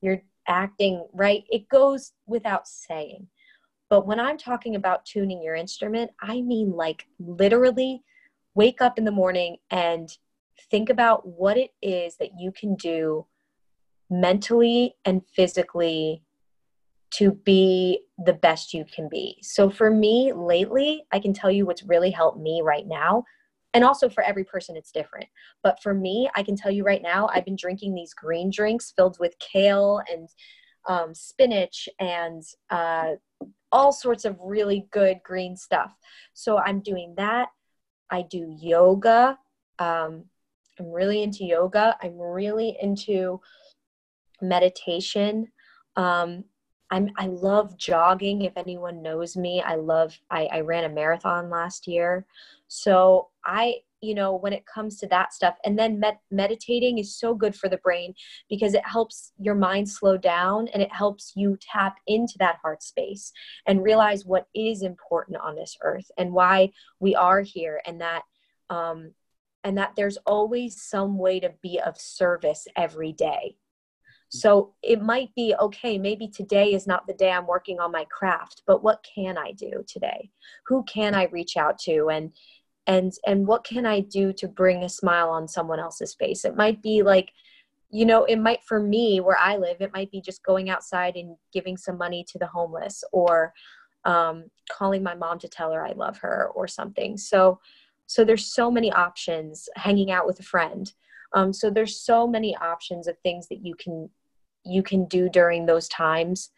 your 0.00 0.22
acting, 0.48 1.06
right? 1.12 1.44
It 1.50 1.68
goes 1.68 2.12
without 2.26 2.66
saying. 2.66 3.28
But 3.88 4.06
when 4.06 4.18
I'm 4.18 4.38
talking 4.38 4.74
about 4.74 5.04
tuning 5.04 5.42
your 5.42 5.54
instrument, 5.54 6.10
I 6.20 6.40
mean 6.40 6.72
like 6.72 7.06
literally 7.18 8.02
wake 8.54 8.80
up 8.80 8.98
in 8.98 9.04
the 9.04 9.10
morning 9.10 9.56
and 9.70 10.08
think 10.70 10.88
about 10.90 11.26
what 11.26 11.56
it 11.56 11.70
is 11.82 12.16
that 12.16 12.30
you 12.38 12.52
can 12.52 12.74
do 12.74 13.26
mentally 14.10 14.94
and 15.04 15.22
physically 15.34 16.22
to 17.12 17.32
be 17.32 18.00
the 18.24 18.32
best 18.32 18.72
you 18.72 18.84
can 18.84 19.08
be. 19.08 19.36
So 19.42 19.68
for 19.68 19.90
me 19.90 20.32
lately, 20.34 21.04
I 21.12 21.18
can 21.18 21.34
tell 21.34 21.50
you 21.50 21.66
what's 21.66 21.82
really 21.82 22.10
helped 22.10 22.40
me 22.40 22.62
right 22.64 22.86
now. 22.86 23.24
And 23.74 23.84
also 23.84 24.08
for 24.08 24.22
every 24.22 24.44
person, 24.44 24.76
it's 24.76 24.92
different. 24.92 25.26
But 25.62 25.82
for 25.82 25.94
me, 25.94 26.28
I 26.36 26.42
can 26.42 26.56
tell 26.56 26.70
you 26.70 26.84
right 26.84 27.02
now, 27.02 27.28
I've 27.32 27.44
been 27.44 27.56
drinking 27.56 27.94
these 27.94 28.12
green 28.12 28.50
drinks 28.50 28.92
filled 28.94 29.18
with 29.18 29.38
kale 29.38 30.00
and 30.12 30.28
um, 30.88 31.14
spinach 31.14 31.88
and 31.98 32.42
uh, 32.70 33.12
all 33.70 33.92
sorts 33.92 34.24
of 34.24 34.36
really 34.40 34.86
good 34.90 35.20
green 35.24 35.56
stuff. 35.56 35.94
So 36.34 36.58
I'm 36.58 36.80
doing 36.80 37.14
that. 37.16 37.48
I 38.10 38.22
do 38.22 38.54
yoga. 38.60 39.38
Um, 39.78 40.24
I'm 40.78 40.90
really 40.90 41.22
into 41.22 41.44
yoga. 41.44 41.96
I'm 42.02 42.18
really 42.18 42.76
into 42.80 43.40
meditation. 44.42 45.48
Um, 45.96 46.44
I'm, 46.90 47.10
I 47.16 47.28
love 47.28 47.78
jogging. 47.78 48.42
If 48.42 48.52
anyone 48.56 49.00
knows 49.00 49.34
me, 49.34 49.62
I 49.62 49.76
love, 49.76 50.18
I, 50.30 50.44
I 50.52 50.60
ran 50.60 50.84
a 50.84 50.90
marathon 50.90 51.48
last 51.48 51.86
year. 51.86 52.26
So 52.68 53.28
I, 53.44 53.76
you 54.00 54.14
know, 54.14 54.34
when 54.34 54.52
it 54.52 54.66
comes 54.66 54.98
to 54.98 55.06
that 55.08 55.32
stuff, 55.32 55.56
and 55.64 55.78
then 55.78 56.00
med- 56.00 56.18
meditating 56.30 56.98
is 56.98 57.18
so 57.18 57.34
good 57.34 57.54
for 57.54 57.68
the 57.68 57.78
brain 57.78 58.14
because 58.48 58.74
it 58.74 58.86
helps 58.86 59.32
your 59.38 59.54
mind 59.54 59.88
slow 59.88 60.16
down 60.16 60.68
and 60.68 60.82
it 60.82 60.92
helps 60.92 61.32
you 61.36 61.58
tap 61.60 61.96
into 62.06 62.34
that 62.38 62.58
heart 62.62 62.82
space 62.82 63.32
and 63.66 63.82
realize 63.82 64.24
what 64.24 64.46
is 64.54 64.82
important 64.82 65.38
on 65.38 65.54
this 65.56 65.76
earth 65.82 66.10
and 66.18 66.32
why 66.32 66.70
we 67.00 67.14
are 67.14 67.40
here 67.40 67.80
and 67.86 68.00
that, 68.00 68.22
um, 68.70 69.12
and 69.64 69.78
that 69.78 69.92
there's 69.96 70.18
always 70.26 70.82
some 70.82 71.18
way 71.18 71.38
to 71.40 71.52
be 71.62 71.80
of 71.80 71.96
service 71.98 72.66
every 72.76 73.12
day 73.12 73.56
so 74.34 74.72
it 74.82 75.02
might 75.02 75.28
be 75.34 75.54
okay, 75.60 75.98
maybe 75.98 76.26
today 76.26 76.72
is 76.72 76.86
not 76.86 77.06
the 77.06 77.12
day 77.12 77.30
I'm 77.30 77.46
working 77.46 77.80
on 77.80 77.92
my 77.92 78.06
craft, 78.10 78.62
but 78.66 78.82
what 78.82 79.04
can 79.14 79.36
I 79.36 79.52
do 79.52 79.84
today? 79.86 80.30
Who 80.68 80.84
can 80.84 81.14
I 81.14 81.24
reach 81.24 81.58
out 81.58 81.78
to 81.80 82.08
and 82.08 82.32
and 82.86 83.12
and 83.26 83.46
what 83.46 83.64
can 83.64 83.86
I 83.86 84.00
do 84.00 84.32
to 84.34 84.48
bring 84.48 84.82
a 84.82 84.88
smile 84.88 85.28
on 85.28 85.48
someone 85.48 85.80
else's 85.80 86.14
face? 86.14 86.44
It 86.44 86.56
might 86.56 86.82
be 86.82 87.02
like 87.02 87.32
you 87.94 88.06
know, 88.06 88.24
it 88.24 88.36
might 88.36 88.64
for 88.64 88.80
me 88.80 89.20
where 89.20 89.36
I 89.36 89.58
live, 89.58 89.76
it 89.80 89.92
might 89.92 90.10
be 90.10 90.22
just 90.22 90.42
going 90.44 90.70
outside 90.70 91.14
and 91.14 91.36
giving 91.52 91.76
some 91.76 91.98
money 91.98 92.24
to 92.30 92.38
the 92.38 92.46
homeless 92.46 93.04
or 93.12 93.52
um, 94.06 94.44
calling 94.70 95.02
my 95.02 95.14
mom 95.14 95.38
to 95.40 95.48
tell 95.48 95.70
her 95.72 95.86
I 95.86 95.92
love 95.92 96.16
her 96.18 96.48
or 96.54 96.66
something. 96.66 97.16
So 97.18 97.60
so 98.06 98.24
there's 98.24 98.52
so 98.52 98.70
many 98.70 98.90
options 98.92 99.68
hanging 99.76 100.10
out 100.10 100.26
with 100.26 100.40
a 100.40 100.42
friend. 100.42 100.92
Um, 101.34 101.52
so 101.52 101.70
there's 101.70 102.00
so 102.00 102.26
many 102.26 102.56
options 102.56 103.06
of 103.06 103.16
things 103.18 103.48
that 103.48 103.64
you 103.64 103.74
can 103.74 104.08
you 104.64 104.82
can 104.82 105.06
do 105.06 105.28
during 105.28 105.66
those 105.66 105.88
times 105.88 106.50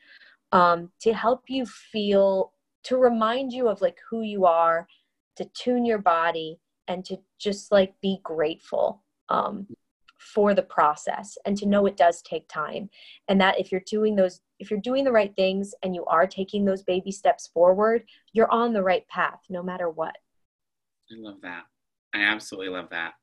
um, 0.52 0.90
to 1.00 1.12
help 1.12 1.44
you 1.48 1.66
feel 1.66 2.52
to 2.84 2.96
remind 2.96 3.52
you 3.52 3.68
of 3.68 3.80
like 3.80 3.98
who 4.08 4.22
you 4.22 4.46
are 4.46 4.86
to 5.36 5.44
tune 5.46 5.84
your 5.84 5.98
body 5.98 6.58
and 6.88 7.04
to 7.04 7.18
just 7.38 7.72
like 7.72 7.94
be 8.00 8.20
grateful 8.22 9.02
um, 9.28 9.66
for 10.18 10.54
the 10.54 10.62
process 10.62 11.36
and 11.44 11.56
to 11.56 11.66
know 11.66 11.86
it 11.86 11.96
does 11.96 12.22
take 12.22 12.48
time 12.48 12.88
and 13.28 13.40
that 13.40 13.58
if 13.58 13.70
you're 13.70 13.82
doing 13.86 14.16
those 14.16 14.40
if 14.58 14.70
you're 14.70 14.80
doing 14.80 15.04
the 15.04 15.12
right 15.12 15.34
things 15.36 15.74
and 15.82 15.94
you 15.94 16.04
are 16.06 16.26
taking 16.26 16.64
those 16.64 16.82
baby 16.82 17.10
steps 17.10 17.48
forward 17.48 18.04
you're 18.32 18.50
on 18.50 18.72
the 18.72 18.82
right 18.82 19.06
path 19.08 19.40
no 19.50 19.62
matter 19.62 19.90
what 19.90 20.16
i 21.10 21.14
love 21.16 21.40
that 21.42 21.64
i 22.14 22.20
absolutely 22.20 22.70
love 22.70 22.88
that 22.90 23.14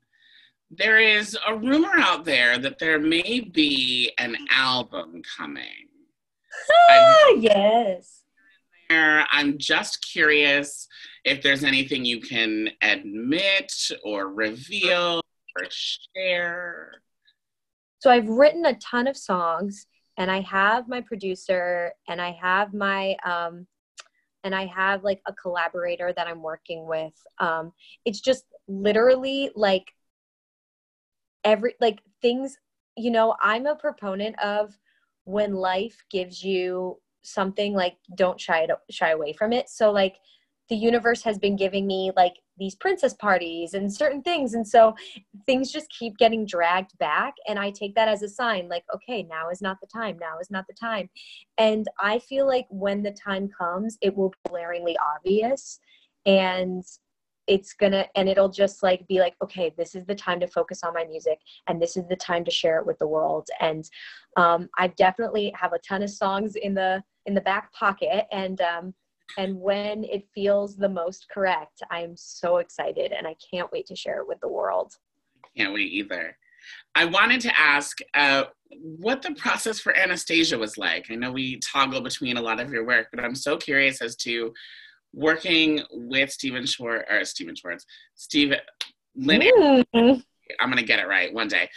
there 0.71 0.99
is 0.99 1.37
a 1.47 1.55
rumor 1.55 1.91
out 1.97 2.23
there 2.23 2.57
that 2.57 2.79
there 2.79 2.97
may 2.97 3.41
be 3.41 4.11
an 4.17 4.37
album 4.51 5.21
coming. 5.37 5.63
Ah, 6.89 7.29
yes. 7.37 8.20
I'm 9.31 9.57
just 9.57 10.05
curious 10.05 10.87
if 11.23 11.41
there's 11.41 11.63
anything 11.63 12.05
you 12.05 12.19
can 12.19 12.69
admit 12.81 13.73
or 14.03 14.29
reveal 14.29 15.21
or 15.57 15.65
share. 15.69 17.01
So 17.99 18.09
I've 18.09 18.27
written 18.29 18.65
a 18.65 18.75
ton 18.75 19.07
of 19.07 19.17
songs 19.17 19.85
and 20.17 20.31
I 20.31 20.41
have 20.41 20.87
my 20.87 21.01
producer 21.01 21.91
and 22.07 22.21
I 22.21 22.31
have 22.41 22.73
my 22.73 23.15
um 23.25 23.67
and 24.43 24.55
I 24.55 24.65
have 24.65 25.03
like 25.03 25.21
a 25.27 25.33
collaborator 25.33 26.11
that 26.13 26.27
I'm 26.27 26.41
working 26.41 26.87
with. 26.87 27.13
Um 27.39 27.73
it's 28.05 28.21
just 28.21 28.45
literally 28.67 29.51
like 29.55 29.93
every 31.43 31.75
like 31.79 32.01
things 32.21 32.57
you 32.97 33.11
know 33.11 33.35
i'm 33.41 33.65
a 33.65 33.75
proponent 33.75 34.37
of 34.39 34.77
when 35.23 35.53
life 35.53 36.03
gives 36.09 36.43
you 36.43 36.97
something 37.21 37.73
like 37.73 37.97
don't 38.15 38.39
shy 38.39 38.67
shy 38.89 39.11
away 39.11 39.33
from 39.33 39.53
it. 39.53 39.69
So 39.69 39.91
like 39.91 40.17
the 40.69 40.75
universe 40.75 41.21
has 41.23 41.37
been 41.37 41.55
giving 41.55 41.85
me 41.85 42.11
like 42.15 42.35
these 42.57 42.75
princess 42.75 43.13
parties 43.13 43.73
and 43.73 43.93
certain 43.93 44.21
things. 44.21 44.53
And 44.53 44.65
so 44.65 44.95
things 45.45 45.71
just 45.71 45.87
keep 45.97 46.17
getting 46.17 46.45
dragged 46.45 46.97
back 46.97 47.33
and 47.47 47.57
i 47.57 47.71
take 47.71 47.95
that 47.95 48.07
as 48.07 48.21
a 48.21 48.29
sign 48.29 48.67
like 48.69 48.83
okay 48.93 49.23
now 49.23 49.49
is 49.49 49.61
not 49.61 49.77
the 49.81 49.87
time 49.87 50.17
now 50.19 50.37
is 50.39 50.51
not 50.51 50.65
the 50.67 50.73
time. 50.73 51.09
And 51.57 51.87
i 51.99 52.19
feel 52.19 52.47
like 52.47 52.67
when 52.69 53.03
the 53.03 53.11
time 53.11 53.49
comes 53.49 53.97
it 54.01 54.15
will 54.15 54.29
be 54.29 54.49
glaringly 54.49 54.97
obvious 54.97 55.79
and 56.25 56.83
it's 57.47 57.73
gonna 57.73 58.05
and 58.15 58.29
it'll 58.29 58.49
just 58.49 58.83
like 58.83 59.07
be 59.07 59.19
like 59.19 59.35
okay 59.43 59.73
this 59.77 59.95
is 59.95 60.05
the 60.05 60.15
time 60.15 60.39
to 60.39 60.47
focus 60.47 60.83
on 60.83 60.93
my 60.93 61.03
music 61.05 61.39
and 61.67 61.81
this 61.81 61.97
is 61.97 62.03
the 62.07 62.15
time 62.15 62.45
to 62.45 62.51
share 62.51 62.77
it 62.77 62.85
with 62.85 62.99
the 62.99 63.07
world. 63.07 63.47
And 63.59 63.89
um, 64.37 64.69
i 64.77 64.87
definitely 64.87 65.51
have 65.55 65.73
a 65.73 65.79
ton 65.79 66.03
of 66.03 66.09
songs 66.09 66.55
in 66.55 66.73
the 66.73 67.03
in 67.25 67.33
the 67.33 67.41
back 67.41 67.71
pocket 67.73 68.25
and 68.31 68.61
um, 68.61 68.93
and 69.37 69.59
when 69.59 70.03
it 70.03 70.27
feels 70.33 70.75
the 70.75 70.89
most 70.89 71.27
correct 71.29 71.81
i'm 71.89 72.15
so 72.15 72.57
excited 72.57 73.11
and 73.11 73.25
i 73.27 73.35
can't 73.53 73.71
wait 73.71 73.85
to 73.85 73.95
share 73.95 74.19
it 74.21 74.27
with 74.27 74.39
the 74.41 74.47
world 74.47 74.93
can't 75.55 75.73
wait 75.73 75.91
either 75.91 76.35
i 76.95 77.05
wanted 77.05 77.39
to 77.41 77.59
ask 77.59 77.99
uh, 78.13 78.43
what 78.71 79.21
the 79.21 79.33
process 79.35 79.79
for 79.79 79.95
anastasia 79.95 80.57
was 80.57 80.77
like 80.77 81.05
i 81.09 81.15
know 81.15 81.31
we 81.31 81.59
toggle 81.59 82.01
between 82.01 82.37
a 82.37 82.41
lot 82.41 82.59
of 82.59 82.71
your 82.71 82.85
work 82.85 83.07
but 83.11 83.23
i'm 83.23 83.35
so 83.35 83.57
curious 83.57 84.01
as 84.01 84.15
to 84.15 84.53
working 85.13 85.81
with 85.91 86.31
Stephen 86.31 86.65
Schwartz 86.65 87.05
or 87.09 87.23
Stephen 87.25 87.55
Schwartz, 87.55 87.85
Steve 88.15 88.53
Lynn. 89.15 89.85
Mm. 89.93 90.23
I'm 90.59 90.69
gonna 90.69 90.83
get 90.83 90.99
it 90.99 91.07
right 91.07 91.33
one 91.33 91.47
day. 91.47 91.69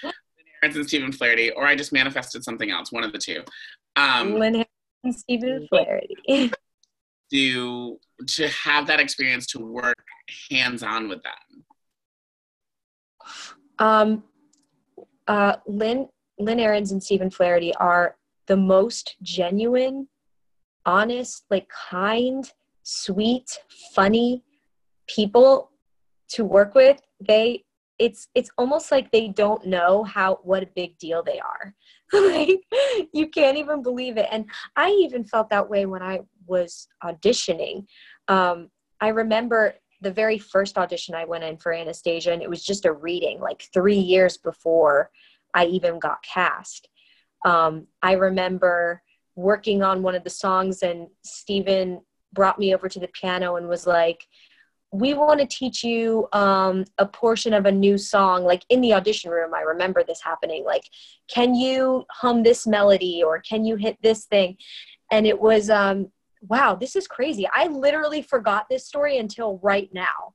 And 0.63 0.87
Stephen 0.87 1.13
Flaherty, 1.13 1.51
or 1.51 1.67
I 1.67 1.75
just 1.75 1.93
manifested 1.93 2.43
something 2.43 2.71
else. 2.71 2.91
One 2.91 3.05
of 3.05 3.13
the 3.13 3.19
two. 3.19 3.43
Um, 3.97 4.39
Lynn 4.39 4.65
Stephen 5.13 5.67
Flaherty. 5.69 6.53
do 7.31 7.99
to 8.29 8.49
have 8.49 8.87
that 8.87 9.01
experience 9.01 9.47
to 9.47 9.59
work 9.59 10.05
hands 10.51 10.83
on 10.83 11.09
with 11.09 11.21
them? 11.23 11.65
Um, 13.79 14.25
uh, 15.27 15.57
Lynn 15.67 16.09
Lynn 16.39 16.61
Ahrens 16.61 16.93
and 16.93 17.03
Stephen 17.03 17.31
Flaherty 17.31 17.75
are 17.77 18.17
the 18.47 18.57
most 18.57 19.17
genuine, 19.23 20.09
honest, 20.85 21.45
like 21.51 21.69
kind 21.69 22.51
sweet, 22.83 23.59
funny 23.95 24.43
people 25.09 25.71
to 26.29 26.45
work 26.45 26.75
with, 26.75 27.01
they 27.21 27.65
it's 27.99 28.29
it's 28.35 28.51
almost 28.59 28.91
like 28.91 29.11
they 29.11 29.29
don't 29.29 29.67
know 29.67 30.03
how 30.03 30.41
what 30.43 30.63
a 30.63 30.69
big 30.75 30.99
deal 30.99 31.23
they 31.23 31.41
are. 31.41 31.75
like 32.13 32.61
you 33.13 33.29
can't 33.29 33.57
even 33.57 33.83
believe 33.83 34.17
it. 34.17 34.29
And 34.31 34.47
I 34.77 34.91
even 34.91 35.25
felt 35.25 35.51
that 35.51 35.69
way 35.69 35.87
when 35.87 36.03
I 36.03 36.21
was 36.47 36.89
auditioning. 37.03 37.87
Um, 38.29 38.71
I 39.01 39.09
remember 39.09 39.75
the 40.01 40.11
very 40.11 40.39
first 40.39 40.77
audition 40.77 41.15
I 41.15 41.25
went 41.25 41.45
in 41.45 41.57
for 41.57 41.73
Anastasia, 41.73 42.33
and 42.33 42.43
it 42.43 42.51
was 42.51 42.65
just 42.65 42.85
a 42.85 42.93
reading, 42.93 43.41
like 43.41 43.65
three 43.73 43.99
years 43.99 44.37
before 44.37 45.11
I 45.55 45.67
even 45.67 45.99
got 45.99 46.23
cast. 46.23 46.89
Um, 47.45 47.87
I 48.03 48.13
remember 48.13 49.03
working 49.37 49.83
on 49.83 50.03
one 50.03 50.15
of 50.15 50.25
the 50.25 50.31
songs, 50.31 50.83
and 50.83 51.09
Stephen 51.25 52.01
brought 52.33 52.59
me 52.59 52.75
over 52.75 52.89
to 52.89 53.01
the 53.01 53.09
piano 53.09 53.57
and 53.57 53.69
was 53.69 53.87
like, 53.87 54.27
we 54.95 55.13
want 55.13 55.41
to 55.41 55.47
teach 55.47 55.83
you 55.83 56.29
um, 56.33 56.85
a 56.99 57.07
portion 57.07 57.53
of 57.53 57.67
a 57.67 57.73
new 57.73 57.99
song 57.99 58.45
like 58.45 58.65
in 58.69 58.81
the 58.81 58.95
audition 58.95 59.29
room. 59.29 59.53
I 59.53 59.63
remember 59.63 60.05
this 60.05 60.23
happening 60.23 60.65
like 60.65 60.85
can 61.29 61.55
you 61.55 62.05
hum 62.11 62.45
this 62.45 62.65
melody 62.65 63.23
or 63.25 63.41
can 63.41 63.65
you 63.65 63.75
hit 63.75 63.99
this 64.03 64.27
thing? 64.27 64.57
And 65.11 65.27
it 65.27 65.41
was 65.41 65.69
um, 65.69 66.13
wow 66.43 66.77
this 66.77 66.95
is 66.95 67.09
crazy. 67.09 67.45
I 67.53 67.67
literally 67.67 68.23
forgot 68.23 68.67
this 68.71 68.87
story 68.87 69.19
until 69.19 69.59
right 69.65 69.91
now. 69.93 70.35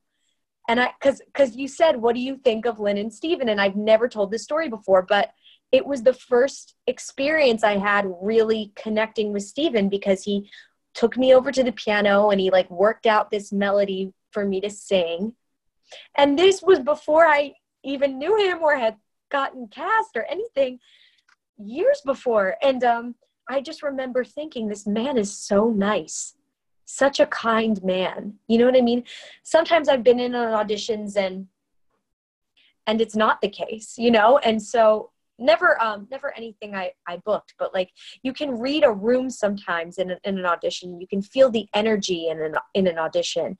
And 0.67 0.79
i 0.81 0.91
because 0.99 1.21
because 1.25 1.55
you 1.55 1.69
said 1.69 1.95
what 1.95 2.13
do 2.13 2.21
you 2.21 2.35
think 2.43 2.65
of 2.65 2.81
lynn 2.81 2.97
and 2.97 3.13
steven? 3.13 3.47
And 3.47 3.61
i've 3.61 3.77
never 3.77 4.09
told 4.09 4.29
this 4.29 4.43
story 4.43 4.67
before 4.67 5.03
but 5.03 5.31
it 5.71 5.85
was 5.85 6.03
the 6.03 6.13
first 6.13 6.75
experience 6.87 7.63
i 7.63 7.77
had 7.77 8.11
really 8.21 8.73
connecting 8.75 9.31
with 9.31 9.43
steven 9.43 9.87
because 9.87 10.23
he 10.23 10.49
took 10.93 11.15
me 11.17 11.33
over 11.33 11.51
to 11.51 11.63
the 11.63 11.71
piano 11.71 12.29
and 12.31 12.41
he 12.41 12.49
like 12.49 12.69
worked 12.69 13.05
out 13.05 13.29
this 13.31 13.51
melody 13.51 14.11
for 14.31 14.45
me 14.45 14.61
to 14.61 14.69
sing. 14.69 15.33
And 16.15 16.37
this 16.37 16.61
was 16.61 16.79
before 16.79 17.25
I 17.25 17.53
even 17.83 18.19
knew 18.19 18.37
him 18.37 18.61
or 18.61 18.77
had 18.77 18.97
gotten 19.29 19.67
cast 19.67 20.15
or 20.15 20.25
anything 20.25 20.79
years 21.57 22.01
before. 22.05 22.55
And 22.61 22.83
um, 22.83 23.15
I 23.49 23.61
just 23.61 23.83
remember 23.83 24.23
thinking, 24.23 24.67
this 24.67 24.85
man 24.85 25.17
is 25.17 25.35
so 25.35 25.69
nice, 25.69 26.35
such 26.85 27.19
a 27.19 27.25
kind 27.25 27.83
man. 27.83 28.35
You 28.47 28.59
know 28.59 28.65
what 28.65 28.77
I 28.77 28.81
mean? 28.81 29.03
Sometimes 29.43 29.89
I've 29.89 30.03
been 30.03 30.19
in 30.19 30.33
auditions 30.33 31.15
and 31.15 31.47
and 32.87 33.01
it's 33.01 33.15
not 33.15 33.39
the 33.41 33.49
case, 33.49 33.99
you 33.99 34.09
know? 34.09 34.39
And 34.39 34.59
so 34.59 35.11
never 35.39 35.81
um 35.81 36.07
never 36.11 36.35
anything 36.35 36.75
I 36.75 36.91
I 37.07 37.17
booked, 37.17 37.55
but 37.57 37.73
like 37.73 37.91
you 38.23 38.33
can 38.33 38.59
read 38.59 38.83
a 38.83 38.91
room 38.91 39.29
sometimes 39.29 39.97
in, 39.97 40.11
a, 40.11 40.17
in 40.23 40.37
an 40.37 40.45
audition. 40.45 40.99
You 40.99 41.07
can 41.07 41.21
feel 41.21 41.49
the 41.49 41.67
energy 41.73 42.27
in 42.29 42.41
an 42.41 42.55
in 42.73 42.87
an 42.87 42.97
audition. 42.97 43.57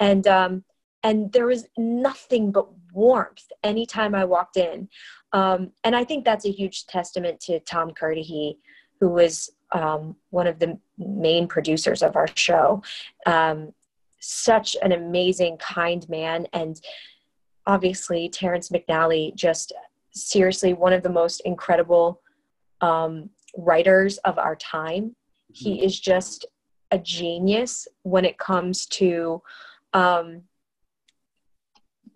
And 0.00 0.26
um 0.26 0.64
and 1.02 1.32
there 1.32 1.46
was 1.46 1.66
nothing 1.76 2.52
but 2.52 2.68
warmth 2.92 3.50
anytime 3.64 4.14
I 4.14 4.24
walked 4.24 4.56
in. 4.56 4.88
Um, 5.32 5.72
and 5.84 5.96
I 5.96 6.04
think 6.04 6.24
that's 6.24 6.46
a 6.46 6.52
huge 6.52 6.86
testament 6.86 7.40
to 7.40 7.58
Tom 7.60 7.90
Kirdahy, 7.90 8.58
who 9.00 9.08
was 9.08 9.50
um, 9.72 10.16
one 10.30 10.46
of 10.46 10.58
the 10.58 10.78
main 10.98 11.48
producers 11.48 12.02
of 12.02 12.14
our 12.16 12.28
show. 12.34 12.82
Um, 13.26 13.72
such 14.20 14.76
an 14.82 14.92
amazing, 14.92 15.56
kind 15.56 16.08
man. 16.08 16.46
And 16.52 16.80
obviously, 17.66 18.28
Terrence 18.28 18.68
McNally, 18.68 19.34
just 19.34 19.72
seriously 20.12 20.74
one 20.74 20.92
of 20.92 21.02
the 21.02 21.08
most 21.08 21.40
incredible 21.40 22.20
um, 22.80 23.30
writers 23.56 24.18
of 24.18 24.38
our 24.38 24.56
time. 24.56 25.14
He 25.52 25.76
mm-hmm. 25.76 25.84
is 25.84 25.98
just 25.98 26.46
a 26.90 26.98
genius 26.98 27.88
when 28.02 28.24
it 28.24 28.38
comes 28.38 28.86
to 28.86 29.42
um, 29.94 30.42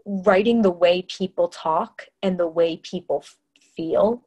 writing 0.04 0.62
the 0.62 0.70
way 0.70 1.02
people 1.02 1.48
talk 1.48 2.06
and 2.22 2.38
the 2.38 2.46
way 2.46 2.76
people 2.78 3.22
f- 3.24 3.36
feel. 3.76 4.22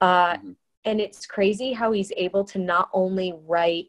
Uh, 0.00 0.34
mm-hmm. 0.34 0.52
And 0.84 1.00
it's 1.00 1.24
crazy 1.24 1.72
how 1.72 1.92
he's 1.92 2.12
able 2.16 2.44
to 2.44 2.58
not 2.58 2.90
only 2.92 3.32
write 3.46 3.86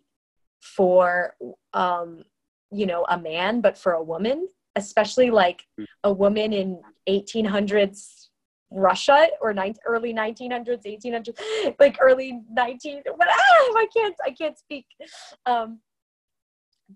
for, 0.62 1.36
um, 1.74 2.24
you 2.72 2.86
know, 2.86 3.06
a 3.10 3.20
man, 3.20 3.60
but 3.60 3.78
for 3.78 3.94
a 3.94 4.04
woman, 4.04 4.48
especially 4.76 5.30
like 5.30 5.66
mm-hmm. 5.80 5.84
a 6.06 6.14
woman 6.14 6.54
in 6.54 6.82
1800s 7.10 8.25
Russia 8.76 9.28
or 9.42 9.54
ni- 9.54 9.74
early 9.86 10.14
1900s, 10.14 10.86
1800s, 10.86 11.76
like 11.80 11.98
early 12.02 12.42
19. 12.52 13.02
But 13.18 13.28
ah, 13.30 13.34
I 13.76 13.88
can't, 13.96 14.16
I 14.24 14.32
can't 14.32 14.58
speak. 14.58 14.86
Um, 15.46 15.80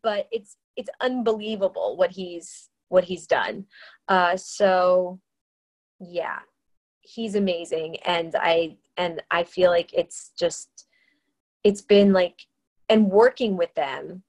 but 0.03 0.27
it's 0.31 0.57
it's 0.75 0.89
unbelievable 1.01 1.97
what 1.97 2.11
he's 2.11 2.69
what 2.89 3.03
he's 3.03 3.25
done. 3.25 3.65
Uh, 4.07 4.35
so 4.37 5.19
yeah, 5.99 6.39
he's 7.01 7.35
amazing, 7.35 7.97
and 8.05 8.35
I 8.37 8.77
and 8.97 9.21
I 9.31 9.43
feel 9.43 9.71
like 9.71 9.91
it's 9.93 10.31
just 10.37 10.87
it's 11.63 11.81
been 11.81 12.13
like 12.13 12.41
and 12.89 13.09
working 13.09 13.57
with 13.57 13.73
them 13.75 14.23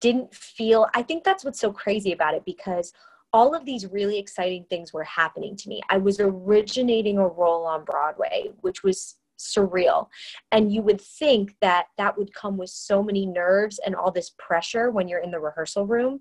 didn't 0.00 0.34
feel. 0.34 0.86
I 0.94 1.02
think 1.02 1.24
that's 1.24 1.44
what's 1.44 1.60
so 1.60 1.72
crazy 1.72 2.12
about 2.12 2.34
it 2.34 2.44
because 2.44 2.92
all 3.34 3.52
of 3.52 3.64
these 3.64 3.90
really 3.90 4.16
exciting 4.16 4.64
things 4.70 4.92
were 4.92 5.04
happening 5.04 5.56
to 5.56 5.68
me. 5.68 5.80
I 5.90 5.98
was 5.98 6.20
originating 6.20 7.18
a 7.18 7.26
role 7.26 7.66
on 7.66 7.84
Broadway, 7.84 8.52
which 8.60 8.84
was 8.84 9.16
surreal. 9.38 10.06
And 10.52 10.72
you 10.72 10.82
would 10.82 11.00
think 11.00 11.56
that 11.60 11.86
that 11.98 12.16
would 12.16 12.32
come 12.32 12.56
with 12.56 12.70
so 12.70 13.02
many 13.02 13.26
nerves 13.26 13.80
and 13.84 13.96
all 13.96 14.12
this 14.12 14.30
pressure 14.38 14.92
when 14.92 15.08
you're 15.08 15.18
in 15.18 15.32
the 15.32 15.40
rehearsal 15.40 15.86
room 15.86 16.20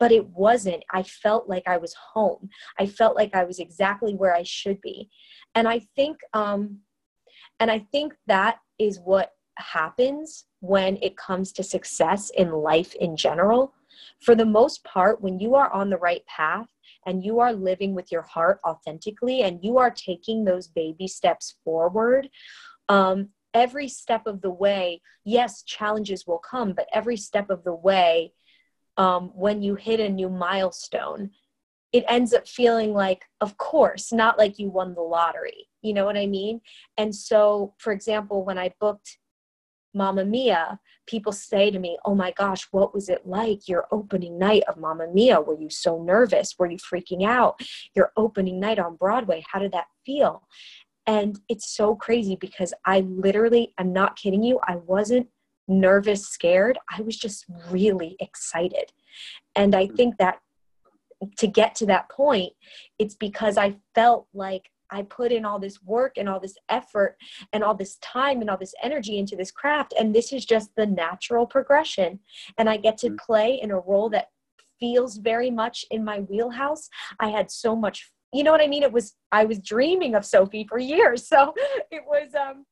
but 0.00 0.12
it 0.12 0.28
wasn't. 0.28 0.84
I 0.92 1.02
felt 1.02 1.48
like 1.48 1.64
I 1.66 1.76
was 1.76 1.92
home. 1.94 2.48
I 2.78 2.86
felt 2.86 3.16
like 3.16 3.34
I 3.34 3.44
was 3.44 3.58
exactly 3.58 4.14
where 4.14 4.34
I 4.34 4.44
should 4.44 4.80
be. 4.80 5.10
And 5.54 5.66
I 5.66 5.80
think, 5.96 6.18
um, 6.32 6.78
and 7.58 7.70
I 7.70 7.80
think 7.90 8.14
that 8.28 8.58
is 8.78 9.00
what 9.00 9.32
happens 9.56 10.44
when 10.60 10.98
it 11.02 11.16
comes 11.16 11.52
to 11.54 11.64
success 11.64 12.30
in 12.30 12.52
life 12.52 12.94
in 12.94 13.16
general. 13.16 13.74
For 14.20 14.34
the 14.34 14.46
most 14.46 14.84
part, 14.84 15.20
when 15.20 15.38
you 15.38 15.54
are 15.54 15.72
on 15.72 15.90
the 15.90 15.96
right 15.96 16.24
path 16.26 16.68
and 17.06 17.24
you 17.24 17.40
are 17.40 17.52
living 17.52 17.94
with 17.94 18.10
your 18.10 18.22
heart 18.22 18.60
authentically 18.66 19.42
and 19.42 19.62
you 19.62 19.78
are 19.78 19.90
taking 19.90 20.44
those 20.44 20.68
baby 20.68 21.08
steps 21.08 21.56
forward, 21.64 22.28
um, 22.88 23.28
every 23.54 23.88
step 23.88 24.26
of 24.26 24.40
the 24.40 24.50
way, 24.50 25.00
yes, 25.24 25.62
challenges 25.62 26.26
will 26.26 26.38
come, 26.38 26.72
but 26.72 26.88
every 26.92 27.16
step 27.16 27.50
of 27.50 27.64
the 27.64 27.74
way, 27.74 28.32
um, 28.96 29.30
when 29.34 29.62
you 29.62 29.74
hit 29.74 30.00
a 30.00 30.08
new 30.08 30.28
milestone, 30.28 31.30
it 31.92 32.04
ends 32.08 32.34
up 32.34 32.46
feeling 32.46 32.92
like, 32.92 33.24
of 33.40 33.56
course, 33.56 34.12
not 34.12 34.38
like 34.38 34.58
you 34.58 34.68
won 34.68 34.94
the 34.94 35.00
lottery. 35.00 35.68
You 35.80 35.94
know 35.94 36.04
what 36.04 36.18
I 36.18 36.26
mean? 36.26 36.60
And 36.96 37.14
so, 37.14 37.74
for 37.78 37.92
example, 37.92 38.44
when 38.44 38.58
I 38.58 38.72
booked 38.80 39.18
Mamma 39.94 40.24
Mia, 40.24 40.78
people 41.08 41.32
say 41.32 41.70
to 41.70 41.78
me, 41.78 41.98
Oh 42.04 42.14
my 42.14 42.30
gosh, 42.30 42.68
what 42.70 42.94
was 42.94 43.08
it 43.08 43.26
like 43.26 43.66
your 43.66 43.86
opening 43.90 44.38
night 44.38 44.62
of 44.68 44.76
Mamma 44.76 45.08
Mia? 45.12 45.40
Were 45.40 45.58
you 45.58 45.70
so 45.70 46.00
nervous? 46.00 46.54
Were 46.58 46.70
you 46.70 46.78
freaking 46.78 47.26
out? 47.26 47.60
Your 47.96 48.12
opening 48.16 48.60
night 48.60 48.78
on 48.78 48.94
Broadway, 48.94 49.42
how 49.50 49.58
did 49.58 49.72
that 49.72 49.86
feel? 50.06 50.46
And 51.06 51.40
it's 51.48 51.74
so 51.74 51.96
crazy 51.96 52.36
because 52.36 52.74
I 52.84 53.00
literally, 53.00 53.72
I'm 53.78 53.92
not 53.92 54.16
kidding 54.16 54.42
you, 54.42 54.60
I 54.62 54.76
wasn't 54.76 55.26
nervous, 55.66 56.28
scared. 56.28 56.78
I 56.96 57.02
was 57.02 57.16
just 57.16 57.46
really 57.70 58.16
excited. 58.20 58.92
And 59.56 59.74
I 59.74 59.86
mm. 59.86 59.96
think 59.96 60.18
that 60.18 60.40
to 61.38 61.46
get 61.46 61.74
to 61.76 61.86
that 61.86 62.08
point, 62.10 62.52
it's 62.98 63.14
because 63.14 63.56
I 63.58 63.76
felt 63.94 64.26
like 64.32 64.70
I 64.90 65.02
put 65.02 65.32
in 65.32 65.44
all 65.44 65.58
this 65.58 65.82
work 65.82 66.16
and 66.16 66.28
all 66.28 66.40
this 66.40 66.56
effort 66.68 67.16
and 67.52 67.62
all 67.62 67.74
this 67.74 67.96
time 67.96 68.40
and 68.40 68.50
all 68.50 68.56
this 68.56 68.74
energy 68.82 69.18
into 69.18 69.36
this 69.36 69.50
craft. 69.50 69.94
And 69.98 70.14
this 70.14 70.32
is 70.32 70.44
just 70.44 70.70
the 70.76 70.86
natural 70.86 71.46
progression. 71.46 72.20
And 72.58 72.68
I 72.68 72.76
get 72.76 72.98
to 72.98 73.10
mm. 73.10 73.18
play 73.18 73.60
in 73.60 73.70
a 73.70 73.78
role 73.78 74.08
that 74.10 74.30
feels 74.80 75.18
very 75.18 75.50
much 75.50 75.84
in 75.90 76.04
my 76.04 76.20
wheelhouse. 76.20 76.88
I 77.20 77.28
had 77.28 77.50
so 77.50 77.74
much, 77.74 78.10
you 78.32 78.44
know 78.44 78.52
what 78.52 78.60
I 78.60 78.68
mean? 78.68 78.82
It 78.82 78.92
was, 78.92 79.14
I 79.32 79.44
was 79.44 79.58
dreaming 79.58 80.14
of 80.14 80.24
Sophie 80.24 80.66
for 80.68 80.78
years. 80.78 81.28
So 81.38 81.52
it 81.90 82.02
was, 82.06 82.34
um, 82.34 82.64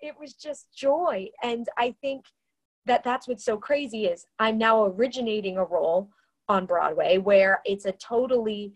it 0.00 0.14
was 0.18 0.34
just 0.34 0.66
joy 0.74 1.28
and 1.42 1.68
i 1.78 1.94
think 2.00 2.26
that 2.84 3.02
that's 3.02 3.26
what's 3.26 3.44
so 3.44 3.56
crazy 3.56 4.06
is 4.06 4.26
i'm 4.38 4.58
now 4.58 4.84
originating 4.84 5.56
a 5.56 5.64
role 5.64 6.10
on 6.48 6.66
broadway 6.66 7.18
where 7.18 7.60
it's 7.64 7.86
a 7.86 7.92
totally 7.92 8.72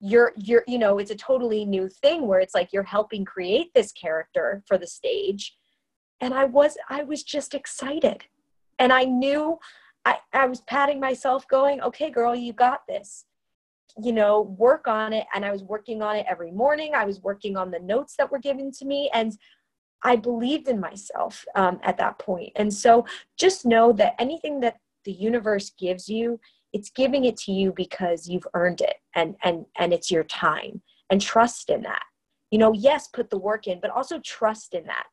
you're 0.00 0.32
you're 0.36 0.64
you 0.66 0.78
know 0.78 0.98
it's 0.98 1.10
a 1.10 1.16
totally 1.16 1.64
new 1.64 1.88
thing 1.88 2.26
where 2.26 2.40
it's 2.40 2.54
like 2.54 2.72
you're 2.72 2.82
helping 2.82 3.24
create 3.24 3.72
this 3.74 3.92
character 3.92 4.62
for 4.66 4.78
the 4.78 4.86
stage. 4.86 5.56
And 6.20 6.34
i 6.34 6.44
was 6.44 6.76
i 6.88 7.02
was 7.02 7.22
just 7.22 7.54
excited. 7.54 8.24
And 8.78 8.92
i 8.92 9.04
knew 9.04 9.58
i 10.04 10.18
i 10.32 10.46
was 10.46 10.60
patting 10.62 11.00
myself 11.00 11.46
going 11.48 11.80
okay 11.80 12.10
girl 12.10 12.34
you 12.34 12.52
got 12.52 12.82
this. 12.88 13.24
You 14.00 14.12
know 14.12 14.42
work 14.42 14.86
on 14.86 15.12
it. 15.12 15.26
And 15.34 15.44
i 15.44 15.50
was 15.50 15.64
working 15.64 16.02
on 16.02 16.16
it 16.16 16.26
every 16.28 16.52
morning. 16.52 16.94
I 16.94 17.04
was 17.04 17.20
working 17.20 17.56
on 17.56 17.70
the 17.70 17.80
notes 17.80 18.14
that 18.18 18.30
were 18.30 18.38
given 18.38 18.70
to 18.72 18.84
me. 18.84 19.10
And 19.12 19.36
I 20.04 20.16
believed 20.16 20.68
in 20.68 20.78
myself 20.78 21.44
um, 21.54 21.80
at 21.82 21.98
that 21.98 22.18
point. 22.18 22.52
And 22.56 22.72
so 22.72 23.04
just 23.36 23.66
know 23.66 23.92
that 23.94 24.14
anything 24.20 24.60
that 24.60 24.76
the 25.04 25.12
universe 25.12 25.70
gives 25.70 26.08
you, 26.08 26.38
it's 26.78 26.90
giving 26.90 27.24
it 27.24 27.36
to 27.36 27.50
you 27.50 27.72
because 27.74 28.28
you've 28.28 28.46
earned 28.54 28.80
it 28.80 28.94
and 29.16 29.34
and 29.42 29.66
and 29.78 29.92
it's 29.92 30.10
your 30.10 30.24
time 30.24 30.80
and 31.10 31.20
trust 31.20 31.70
in 31.70 31.82
that. 31.82 32.04
You 32.52 32.58
know, 32.58 32.72
yes, 32.72 33.08
put 33.08 33.30
the 33.30 33.38
work 33.38 33.66
in, 33.66 33.80
but 33.80 33.90
also 33.90 34.20
trust 34.20 34.74
in 34.74 34.84
that 34.84 35.06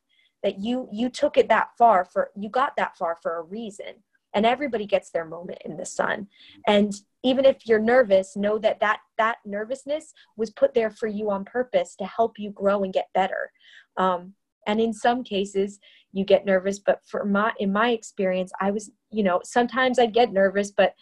that 0.44 0.60
you 0.60 0.88
you 0.92 1.08
took 1.08 1.36
it 1.36 1.48
that 1.48 1.70
far 1.76 2.04
for 2.04 2.30
you 2.36 2.48
got 2.48 2.76
that 2.76 2.96
far 2.96 3.18
for 3.20 3.38
a 3.38 3.42
reason. 3.42 3.94
And 4.32 4.46
everybody 4.46 4.86
gets 4.86 5.10
their 5.10 5.24
moment 5.24 5.58
in 5.64 5.78
the 5.78 5.86
sun. 5.86 6.28
And 6.66 6.92
even 7.24 7.46
if 7.46 7.66
you're 7.66 7.80
nervous, 7.80 8.36
know 8.36 8.58
that 8.58 8.78
that 8.80 9.00
that 9.18 9.38
nervousness 9.44 10.12
was 10.36 10.50
put 10.50 10.72
there 10.72 10.90
for 10.90 11.08
you 11.08 11.30
on 11.30 11.44
purpose 11.44 11.96
to 11.96 12.04
help 12.04 12.38
you 12.38 12.50
grow 12.50 12.84
and 12.84 12.92
get 12.92 13.08
better. 13.14 13.50
Um, 13.96 14.34
and 14.66 14.80
in 14.80 14.92
some 14.92 15.24
cases 15.24 15.80
you 16.12 16.24
get 16.24 16.44
nervous 16.44 16.78
but 16.78 17.00
for 17.06 17.24
my 17.24 17.52
in 17.58 17.72
my 17.72 17.90
experience 17.90 18.50
i 18.60 18.70
was 18.70 18.90
you 19.10 19.22
know 19.22 19.40
sometimes 19.44 19.98
i'd 19.98 20.14
get 20.14 20.32
nervous 20.32 20.70
but 20.70 20.94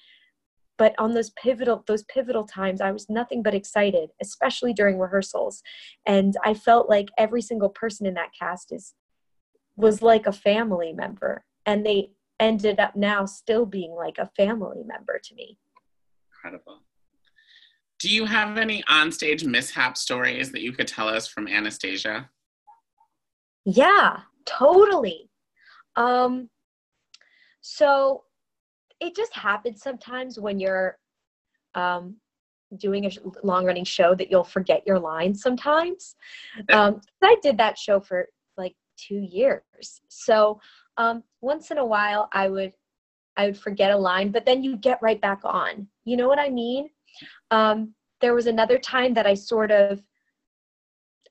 but 0.77 0.95
on 0.99 1.15
those 1.15 1.31
pivotal 1.31 1.85
those 1.87 2.05
pivotal 2.05 2.45
times 2.45 2.81
i 2.81 2.91
was 2.91 3.09
nothing 3.09 3.43
but 3.43 3.55
excited 3.55 4.11
especially 4.21 4.73
during 4.73 4.99
rehearsals. 4.99 5.63
And 6.07 6.37
i 6.45 6.55
felt 6.55 6.89
like 6.89 7.09
every 7.19 7.43
single 7.43 7.71
person 7.71 8.07
in 8.07 8.15
that 8.15 8.31
cast 8.39 8.73
is 8.73 8.95
was 9.77 10.03
like 10.03 10.27
a 10.27 10.33
family 10.33 10.93
member 10.93 11.45
and 11.67 11.85
they 11.85 12.11
ended 12.41 12.81
up 12.81 12.97
now 12.97 13.25
still 13.25 13.67
being 13.67 13.95
like 13.95 14.19
a 14.19 14.31
family 14.37 14.83
member 14.85 15.21
to 15.23 15.35
me. 15.35 15.59
Incredible. 16.33 16.83
Do 18.01 18.11
you 18.11 18.27
have 18.27 18.59
any 18.59 18.83
onstage 18.83 19.45
mishap 19.47 19.97
stories 19.97 20.53
that 20.53 20.61
you 20.61 20.73
could 20.73 20.89
tell 20.89 21.09
us 21.09 21.27
from 21.27 21.49
anastasia? 21.49 22.29
Yeah, 23.65 24.21
totally. 24.45 25.31
Um, 25.97 26.51
so 27.63 28.24
it 29.05 29.15
just 29.15 29.35
happens 29.35 29.83
sometimes 29.83 30.39
when 30.39 30.59
you're 30.59 30.99
um, 31.75 32.17
doing 32.79 33.05
a 33.07 33.11
long 33.43 33.65
running 33.65 33.85
show 33.85 34.15
that 34.15 34.31
you'll 34.31 34.45
forget 34.45 34.83
your 34.87 34.99
lines 34.99 35.43
sometimes. 35.43 36.17
Um, 36.73 37.01
I 37.23 37.37
did 37.43 37.59
that 37.59 37.79
show 37.79 38.01
for 38.01 38.29
like 38.57 38.75
two 38.97 39.21
years. 39.31 39.63
So 40.09 40.61
um, 40.97 41.23
once 41.41 41.71
in 41.71 41.79
a 41.79 41.87
while, 41.87 42.29
I 42.33 42.49
would 42.49 42.73
I 43.37 43.47
would 43.47 43.59
forget 43.59 43.91
a 43.91 43.97
line, 43.97 44.31
but 44.31 44.47
then 44.47 44.63
you 44.63 44.77
get 44.77 45.03
right 45.03 45.21
back 45.21 45.41
on. 45.45 45.89
You 46.05 46.17
know 46.17 46.29
what 46.29 46.39
I 46.39 46.51
mean? 46.51 46.89
Um, 47.51 47.95
there 48.21 48.35
was 48.35 48.47
another 48.47 48.79
time 48.79 49.13
that 49.15 49.27
I 49.27 49.35
sort 49.35 49.73
of 49.73 50.03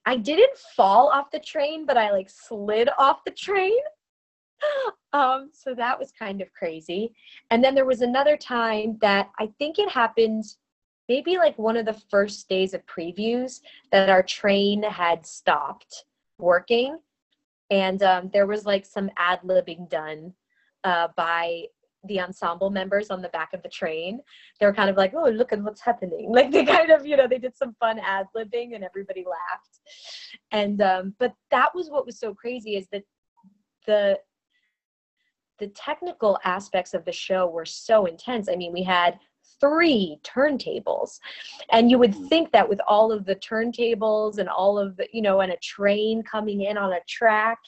I 0.05 0.17
didn't 0.17 0.57
fall 0.75 1.09
off 1.09 1.31
the 1.31 1.39
train, 1.39 1.85
but 1.85 1.97
I 1.97 2.11
like 2.11 2.29
slid 2.29 2.89
off 2.99 3.23
the 3.23 3.31
train. 3.31 3.79
um, 5.13 5.49
so 5.53 5.73
that 5.75 5.97
was 5.97 6.11
kind 6.11 6.41
of 6.41 6.53
crazy. 6.53 7.13
And 7.51 7.63
then 7.63 7.75
there 7.75 7.85
was 7.85 8.01
another 8.01 8.37
time 8.37 8.97
that 9.01 9.29
I 9.39 9.47
think 9.59 9.79
it 9.79 9.89
happened 9.89 10.45
maybe 11.09 11.37
like 11.37 11.57
one 11.57 11.77
of 11.77 11.85
the 11.85 12.01
first 12.09 12.47
days 12.47 12.73
of 12.73 12.85
previews 12.85 13.59
that 13.91 14.09
our 14.09 14.23
train 14.23 14.83
had 14.83 15.25
stopped 15.25 16.05
working. 16.37 16.97
And 17.69 18.01
um, 18.03 18.29
there 18.31 18.47
was 18.47 18.65
like 18.65 18.85
some 18.85 19.09
ad 19.17 19.39
libbing 19.43 19.89
done 19.89 20.33
uh, 20.83 21.09
by 21.15 21.65
the 22.05 22.19
ensemble 22.19 22.69
members 22.69 23.09
on 23.09 23.21
the 23.21 23.29
back 23.29 23.53
of 23.53 23.63
the 23.63 23.69
train. 23.69 24.19
They 24.59 24.65
were 24.65 24.73
kind 24.73 24.89
of 24.89 24.97
like, 24.97 25.13
oh, 25.15 25.29
look 25.29 25.53
at 25.53 25.61
what's 25.61 25.81
happening. 25.81 26.29
Like 26.33 26.51
they 26.51 26.65
kind 26.65 26.89
of, 26.89 27.05
you 27.05 27.15
know, 27.15 27.27
they 27.27 27.37
did 27.37 27.55
some 27.55 27.75
fun 27.79 27.99
ad 27.99 28.27
libbing 28.35 28.75
and 28.75 28.83
everybody 28.83 29.23
laughed. 29.23 29.79
And, 30.51 30.81
um, 30.81 31.15
but 31.19 31.33
that 31.51 31.73
was 31.73 31.89
what 31.89 32.05
was 32.05 32.19
so 32.19 32.33
crazy 32.33 32.75
is 32.75 32.87
that 32.91 33.03
the, 33.87 34.19
the 35.59 35.67
technical 35.67 36.39
aspects 36.43 36.93
of 36.93 37.05
the 37.05 37.11
show 37.11 37.47
were 37.47 37.65
so 37.65 38.05
intense. 38.05 38.49
I 38.49 38.55
mean, 38.55 38.73
we 38.73 38.83
had 38.83 39.19
three 39.59 40.19
turntables. 40.23 41.19
And 41.71 41.89
you 41.89 41.97
would 41.97 42.13
mm. 42.13 42.27
think 42.27 42.51
that 42.51 42.67
with 42.67 42.81
all 42.87 43.11
of 43.11 43.25
the 43.25 43.35
turntables 43.35 44.37
and 44.37 44.49
all 44.49 44.77
of 44.77 44.97
the, 44.97 45.07
you 45.13 45.21
know, 45.21 45.41
and 45.41 45.51
a 45.51 45.57
train 45.57 46.23
coming 46.23 46.61
in 46.61 46.77
on 46.77 46.93
a 46.93 46.99
track 47.07 47.59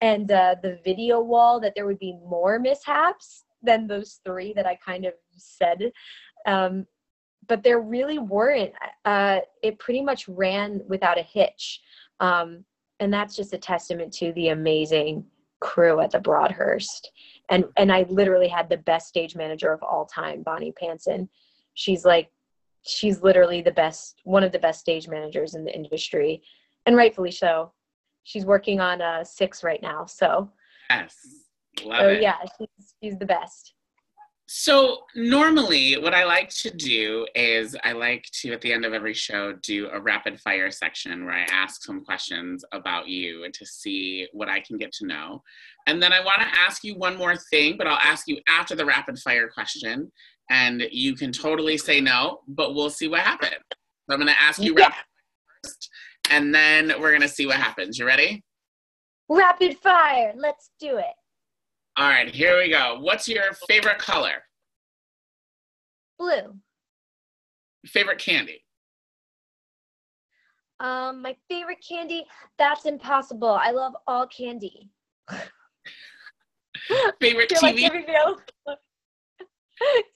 and 0.00 0.30
uh, 0.32 0.56
the 0.62 0.78
video 0.84 1.20
wall, 1.20 1.60
that 1.60 1.74
there 1.76 1.86
would 1.86 1.98
be 1.98 2.18
more 2.28 2.58
mishaps 2.58 3.44
than 3.62 3.86
those 3.86 4.20
three 4.24 4.52
that 4.54 4.66
I 4.66 4.76
kind 4.76 5.04
of 5.04 5.12
said. 5.36 5.92
Um, 6.46 6.86
but 7.46 7.62
there 7.62 7.80
really 7.80 8.18
weren't. 8.18 8.72
Uh, 9.04 9.40
it 9.62 9.78
pretty 9.78 10.02
much 10.02 10.28
ran 10.28 10.80
without 10.88 11.18
a 11.18 11.22
hitch. 11.22 11.80
Um, 12.20 12.64
and 12.98 13.12
that's 13.12 13.36
just 13.36 13.54
a 13.54 13.58
testament 13.58 14.12
to 14.14 14.32
the 14.32 14.48
amazing 14.48 15.24
crew 15.60 16.00
at 16.00 16.10
the 16.10 16.20
Broadhurst. 16.20 17.10
And 17.48 17.64
and 17.76 17.92
I 17.92 18.06
literally 18.08 18.48
had 18.48 18.68
the 18.68 18.76
best 18.78 19.08
stage 19.08 19.34
manager 19.36 19.72
of 19.72 19.82
all 19.82 20.06
time, 20.06 20.42
Bonnie 20.42 20.72
Panson. 20.72 21.28
She's 21.74 22.04
like 22.04 22.30
she's 22.82 23.22
literally 23.22 23.60
the 23.60 23.70
best 23.72 24.20
one 24.24 24.42
of 24.42 24.52
the 24.52 24.58
best 24.58 24.80
stage 24.80 25.06
managers 25.06 25.54
in 25.54 25.64
the 25.64 25.74
industry 25.74 26.42
and 26.86 26.96
rightfully 26.96 27.30
so. 27.30 27.72
She's 28.24 28.44
working 28.46 28.80
on 28.80 29.00
a 29.00 29.24
6 29.24 29.64
right 29.64 29.82
now. 29.82 30.06
So 30.06 30.50
Yes. 30.88 31.16
Love 31.84 32.00
so 32.00 32.08
it. 32.08 32.22
yeah, 32.22 32.36
she's 32.58 32.94
she's 33.02 33.18
the 33.18 33.26
best. 33.26 33.74
So 34.52 35.04
normally 35.14 35.96
what 35.96 36.12
I 36.12 36.24
like 36.24 36.50
to 36.50 36.72
do 36.72 37.24
is 37.36 37.76
I 37.84 37.92
like 37.92 38.24
to 38.40 38.52
at 38.52 38.60
the 38.60 38.72
end 38.72 38.84
of 38.84 38.92
every 38.92 39.14
show 39.14 39.52
do 39.62 39.88
a 39.92 40.00
rapid 40.00 40.40
fire 40.40 40.72
section 40.72 41.24
where 41.24 41.34
I 41.34 41.46
ask 41.52 41.84
some 41.84 42.04
questions 42.04 42.64
about 42.72 43.06
you 43.06 43.44
and 43.44 43.54
to 43.54 43.64
see 43.64 44.26
what 44.32 44.48
I 44.48 44.58
can 44.58 44.76
get 44.76 44.90
to 44.94 45.06
know. 45.06 45.40
And 45.86 46.02
then 46.02 46.12
I 46.12 46.18
want 46.24 46.42
to 46.42 46.48
ask 46.48 46.82
you 46.82 46.96
one 46.96 47.16
more 47.16 47.36
thing, 47.36 47.76
but 47.78 47.86
I'll 47.86 48.00
ask 48.02 48.26
you 48.26 48.40
after 48.48 48.74
the 48.74 48.84
rapid 48.84 49.20
fire 49.20 49.48
question 49.48 50.10
and 50.50 50.82
you 50.90 51.14
can 51.14 51.30
totally 51.30 51.78
say 51.78 52.00
no, 52.00 52.40
but 52.48 52.74
we'll 52.74 52.90
see 52.90 53.06
what 53.06 53.20
happens. 53.20 53.52
So 53.52 54.14
I'm 54.14 54.18
going 54.18 54.34
to 54.34 54.42
ask 54.42 54.60
you 54.60 54.74
Yeah. 54.76 54.86
rapid 54.86 55.04
first 55.62 55.90
and 56.28 56.52
then 56.52 56.94
we're 57.00 57.10
going 57.10 57.22
to 57.22 57.28
see 57.28 57.46
what 57.46 57.58
happens. 57.58 58.00
You 58.00 58.04
ready? 58.04 58.42
Rapid 59.28 59.78
fire. 59.78 60.32
Let's 60.36 60.70
do 60.80 60.96
it. 60.96 61.14
All 62.00 62.08
right, 62.08 62.34
here 62.34 62.58
we 62.58 62.70
go. 62.70 62.96
What's 62.98 63.28
your 63.28 63.52
favorite 63.68 63.98
color? 63.98 64.42
Blue. 66.18 66.56
Favorite 67.84 68.18
candy? 68.18 68.64
Um, 70.80 71.20
my 71.20 71.36
favorite 71.50 71.84
candy. 71.86 72.24
That's 72.56 72.86
impossible. 72.86 73.50
I 73.50 73.72
love 73.72 73.92
all 74.06 74.26
candy. 74.28 74.88
Favorite 77.20 77.50
You're 77.50 77.60
like 77.60 77.76
TV? 77.76 77.80
giving 77.80 78.06
me 78.06 78.14
a 78.16 78.30
look. 78.30 78.50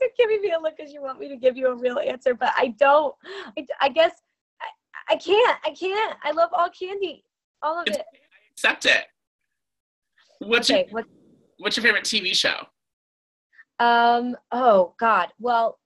You're 0.01 0.11
giving 0.17 0.41
me 0.41 0.53
a 0.53 0.59
look 0.59 0.79
because 0.79 0.91
you 0.91 1.03
want 1.03 1.21
me 1.21 1.29
to 1.29 1.37
give 1.37 1.55
you 1.59 1.67
a 1.67 1.77
real 1.77 1.99
answer, 1.99 2.33
but 2.33 2.55
I 2.57 2.69
don't. 2.79 3.15
I, 3.59 3.67
I 3.83 3.89
guess 3.91 4.13
I, 4.63 4.69
I 5.13 5.17
can't. 5.17 5.59
I 5.67 5.71
can't. 5.73 6.17
I 6.25 6.31
love 6.31 6.49
all 6.55 6.71
candy, 6.71 7.25
all 7.63 7.79
of 7.79 7.87
it. 7.89 8.07
Accept 8.53 8.87
it. 8.87 9.05
What's 10.39 10.71
Okay. 10.71 10.85
your 10.89 10.89
What? 10.95 11.05
What's 11.65 11.79
your 11.79 11.85
favorite 11.85 12.05
TV 12.05 12.37
show? 12.37 12.67
Um. 13.81 14.37
Oh 14.53 14.93
God. 15.01 15.29
Well, 15.41 15.79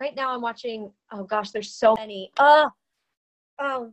right 0.00 0.14
now 0.14 0.32
I'm 0.32 0.40
watching. 0.40 0.92
Oh 1.10 1.24
gosh, 1.24 1.50
there's 1.50 1.74
so 1.74 1.96
many. 1.96 2.30
Uh. 2.38 2.68
Oh. 3.58 3.92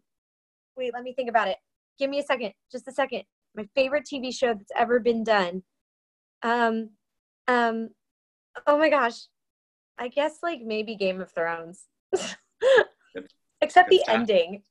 Wait. 0.78 0.94
Let 0.94 1.02
me 1.02 1.12
think 1.16 1.32
about 1.32 1.48
it. 1.48 1.58
Give 1.98 2.12
me 2.12 2.20
a 2.20 2.24
second. 2.24 2.54
Just 2.72 2.88
a 2.88 2.92
second. 2.92 3.24
My 3.56 3.68
favorite 3.74 4.04
TV 4.06 4.32
show 4.32 4.54
that's 4.54 4.72
ever 4.78 5.00
been 5.00 5.24
done. 5.24 5.64
Um. 6.44 6.92
Um. 7.48 7.90
Oh 8.68 8.78
my 8.78 8.92
gosh. 8.92 9.22
I 9.98 10.10
guess 10.10 10.38
like 10.44 10.62
maybe 10.62 10.96
Game 10.96 11.20
of 11.20 11.32
Thrones. 11.32 11.88
Except 13.62 13.90
the 13.90 14.04
ending. 14.08 14.62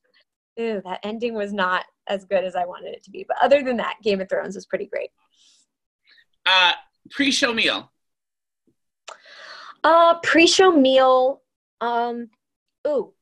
Ew, 0.55 0.81
that 0.85 1.01
ending 1.03 1.33
was 1.33 1.51
not 1.51 1.83
as 2.07 2.23
good 2.23 2.45
as 2.45 2.55
I 2.55 2.63
wanted 2.63 2.93
it 2.93 3.03
to 3.03 3.11
be. 3.11 3.25
But 3.27 3.35
other 3.41 3.63
than 3.63 3.75
that, 3.77 3.97
Game 4.01 4.21
of 4.21 4.29
Thrones 4.29 4.55
was 4.55 4.65
pretty 4.65 4.85
great. 4.85 5.09
Uh, 6.45 6.73
pre-show 7.11 7.53
meal. 7.53 7.91
Uh, 9.83 10.15
pre-show 10.19 10.71
meal. 10.71 11.41
Um, 11.81 12.29
ooh. 12.87 13.13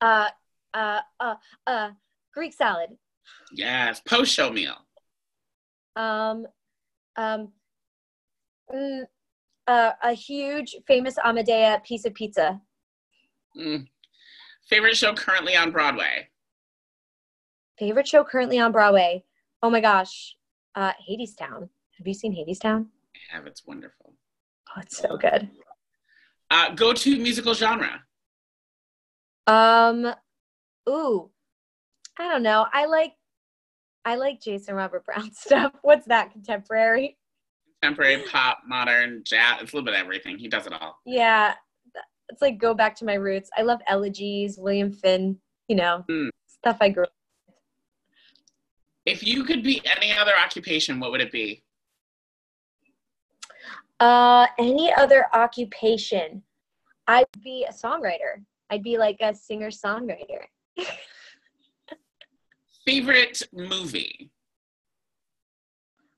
Uh, 0.00 0.28
uh, 0.74 1.00
uh, 1.20 1.34
uh, 1.66 1.90
Greek 2.34 2.52
salad. 2.52 2.90
Yes. 3.52 4.00
Post-show 4.00 4.50
meal. 4.50 4.76
Um, 5.96 6.46
um, 7.16 7.48
mm, 8.72 9.02
uh, 9.66 9.92
a 10.02 10.12
huge 10.12 10.76
famous 10.86 11.16
Amadea 11.16 11.82
piece 11.82 12.04
of 12.04 12.14
pizza. 12.14 12.60
Mm. 13.56 13.86
Favorite 14.68 14.96
show 14.96 15.14
currently 15.14 15.56
on 15.56 15.70
Broadway. 15.70 16.28
Favorite 17.78 18.06
show 18.06 18.24
currently 18.24 18.58
on 18.58 18.72
Broadway. 18.72 19.24
Oh 19.62 19.70
my 19.70 19.80
gosh. 19.80 20.36
Uh, 20.74 20.92
Hadestown. 21.08 21.70
Have 21.98 22.06
you 22.06 22.14
seen 22.14 22.34
Hadestown? 22.34 22.86
I 23.14 23.36
have. 23.36 23.46
It's 23.46 23.66
wonderful. 23.66 24.14
Oh, 24.76 24.80
it's 24.80 24.98
so 24.98 25.16
good. 25.16 25.48
Uh, 26.50 26.70
go-to 26.74 27.18
musical 27.18 27.54
genre. 27.54 28.02
Um, 29.46 30.12
ooh, 30.88 31.30
I 32.18 32.28
don't 32.28 32.42
know. 32.42 32.66
I 32.72 32.86
like, 32.86 33.12
I 34.04 34.16
like 34.16 34.40
Jason 34.40 34.74
Robert 34.74 35.04
Brown 35.04 35.32
stuff. 35.34 35.72
What's 35.82 36.06
that? 36.06 36.32
Contemporary? 36.32 37.16
Contemporary, 37.82 38.22
pop, 38.30 38.58
modern, 38.66 39.22
jazz. 39.24 39.62
It's 39.62 39.72
a 39.72 39.76
little 39.76 39.84
bit 39.86 39.94
of 39.94 40.00
everything. 40.00 40.38
He 40.38 40.48
does 40.48 40.66
it 40.66 40.72
all. 40.72 40.98
Yeah, 41.06 41.54
it's 42.28 42.42
like 42.42 42.58
go 42.58 42.74
back 42.74 42.96
to 42.96 43.04
my 43.04 43.14
roots. 43.14 43.48
I 43.56 43.62
love 43.62 43.80
elegies, 43.86 44.58
William 44.58 44.92
Finn. 44.92 45.38
You 45.68 45.76
know, 45.76 46.04
Mm. 46.08 46.28
stuff 46.46 46.76
I 46.80 46.90
grew. 46.90 47.04
up 47.04 47.10
With. 47.46 47.54
If 49.14 49.26
you 49.26 49.42
could 49.44 49.62
be 49.64 49.82
any 49.84 50.12
other 50.16 50.32
occupation, 50.36 51.00
what 51.00 51.10
would 51.10 51.20
it 51.20 51.32
be? 51.32 51.64
Uh, 53.98 54.46
any 54.58 54.92
other 54.92 55.26
occupation? 55.32 56.42
I'd 57.06 57.26
be 57.42 57.66
a 57.68 57.72
songwriter. 57.72 58.44
I'd 58.70 58.82
be 58.82 58.98
like 58.98 59.18
a 59.20 59.34
singer 59.34 59.70
songwriter. 59.70 60.44
Favorite 62.84 63.42
movie. 63.52 64.30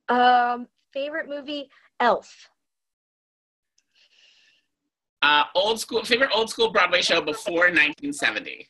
Um, 0.08 0.66
favorite 0.92 1.28
movie? 1.28 1.68
Elf. 2.00 2.50
Uh, 5.20 5.44
old 5.54 5.80
school. 5.80 6.04
Favorite 6.04 6.30
old 6.34 6.50
school 6.50 6.70
Broadway 6.70 7.02
show 7.02 7.20
before 7.20 7.66
1970. 7.68 8.68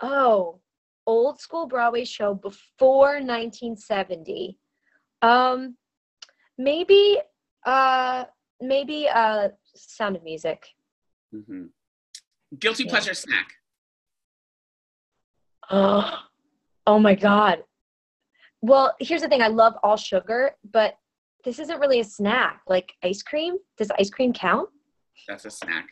Oh, 0.00 0.60
old 1.06 1.40
school 1.40 1.66
Broadway 1.66 2.04
show 2.04 2.34
before 2.34 3.14
1970. 3.14 4.58
Um, 5.22 5.76
maybe, 6.58 7.18
uh, 7.66 8.24
maybe 8.60 9.08
uh, 9.08 9.48
Sound 9.74 10.16
of 10.16 10.22
Music. 10.22 10.64
hmm 11.32 11.66
Guilty 12.58 12.84
Yeah. 12.84 12.90
pleasure 12.90 13.14
snack. 13.14 13.48
Oh, 15.70 16.22
oh 16.86 16.98
my 16.98 17.14
God. 17.14 17.64
Well, 18.62 18.94
here's 19.00 19.22
the 19.22 19.28
thing. 19.28 19.42
I 19.42 19.48
love 19.48 19.74
all 19.82 19.96
sugar, 19.96 20.52
but 20.72 20.96
this 21.44 21.58
isn't 21.58 21.80
really 21.80 22.00
a 22.00 22.04
snack. 22.04 22.62
Like 22.66 22.92
ice 23.02 23.22
cream. 23.22 23.56
Does 23.76 23.90
ice 23.98 24.10
cream 24.10 24.32
count? 24.32 24.68
That's 25.28 25.44
a 25.44 25.50
snack. 25.50 25.88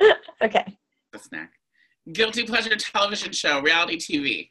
Okay. 0.42 0.78
A 1.14 1.18
snack. 1.18 1.50
Guilty 2.12 2.44
pleasure 2.44 2.76
television 2.76 3.32
show, 3.32 3.60
reality 3.60 3.96
TV. 3.98 4.50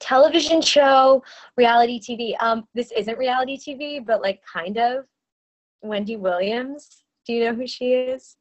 Television 0.00 0.60
show, 0.60 1.22
reality 1.56 2.00
TV. 2.00 2.34
Um, 2.42 2.64
this 2.74 2.90
isn't 2.96 3.18
reality 3.18 3.56
TV, 3.58 4.04
but 4.04 4.22
like 4.22 4.40
kind 4.52 4.78
of. 4.78 5.04
Wendy 5.82 6.16
Williams. 6.16 7.04
Do 7.26 7.32
you 7.32 7.44
know 7.44 7.54
who 7.54 7.66
she 7.66 7.92
is? 7.92 8.36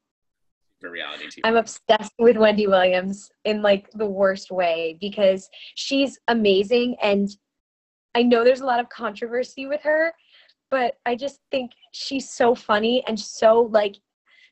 For 0.80 0.90
reality 0.90 1.28
TV. 1.28 1.40
I'm 1.44 1.58
obsessed 1.58 2.14
with 2.20 2.38
Wendy 2.38 2.68
Williams 2.68 3.32
in 3.46 3.62
like 3.62 3.90
the 3.92 4.06
worst 4.06 4.52
way 4.52 4.98
because 5.02 5.50
she's 5.76 6.18
amazing 6.28 6.96
and 7.02 7.30
I 8.16 8.24
know 8.24 8.44
there's 8.44 8.62
a 8.62 8.66
lot 8.66 8.80
of 8.80 8.90
controversy 8.90 9.66
with 9.66 9.82
her, 9.84 10.14
but 10.72 10.96
I 11.06 11.16
just 11.16 11.40
think 11.52 11.72
she's 11.92 12.30
so 12.30 12.56
funny 12.56 13.04
and 13.08 13.20
so 13.20 13.70
like 13.72 13.96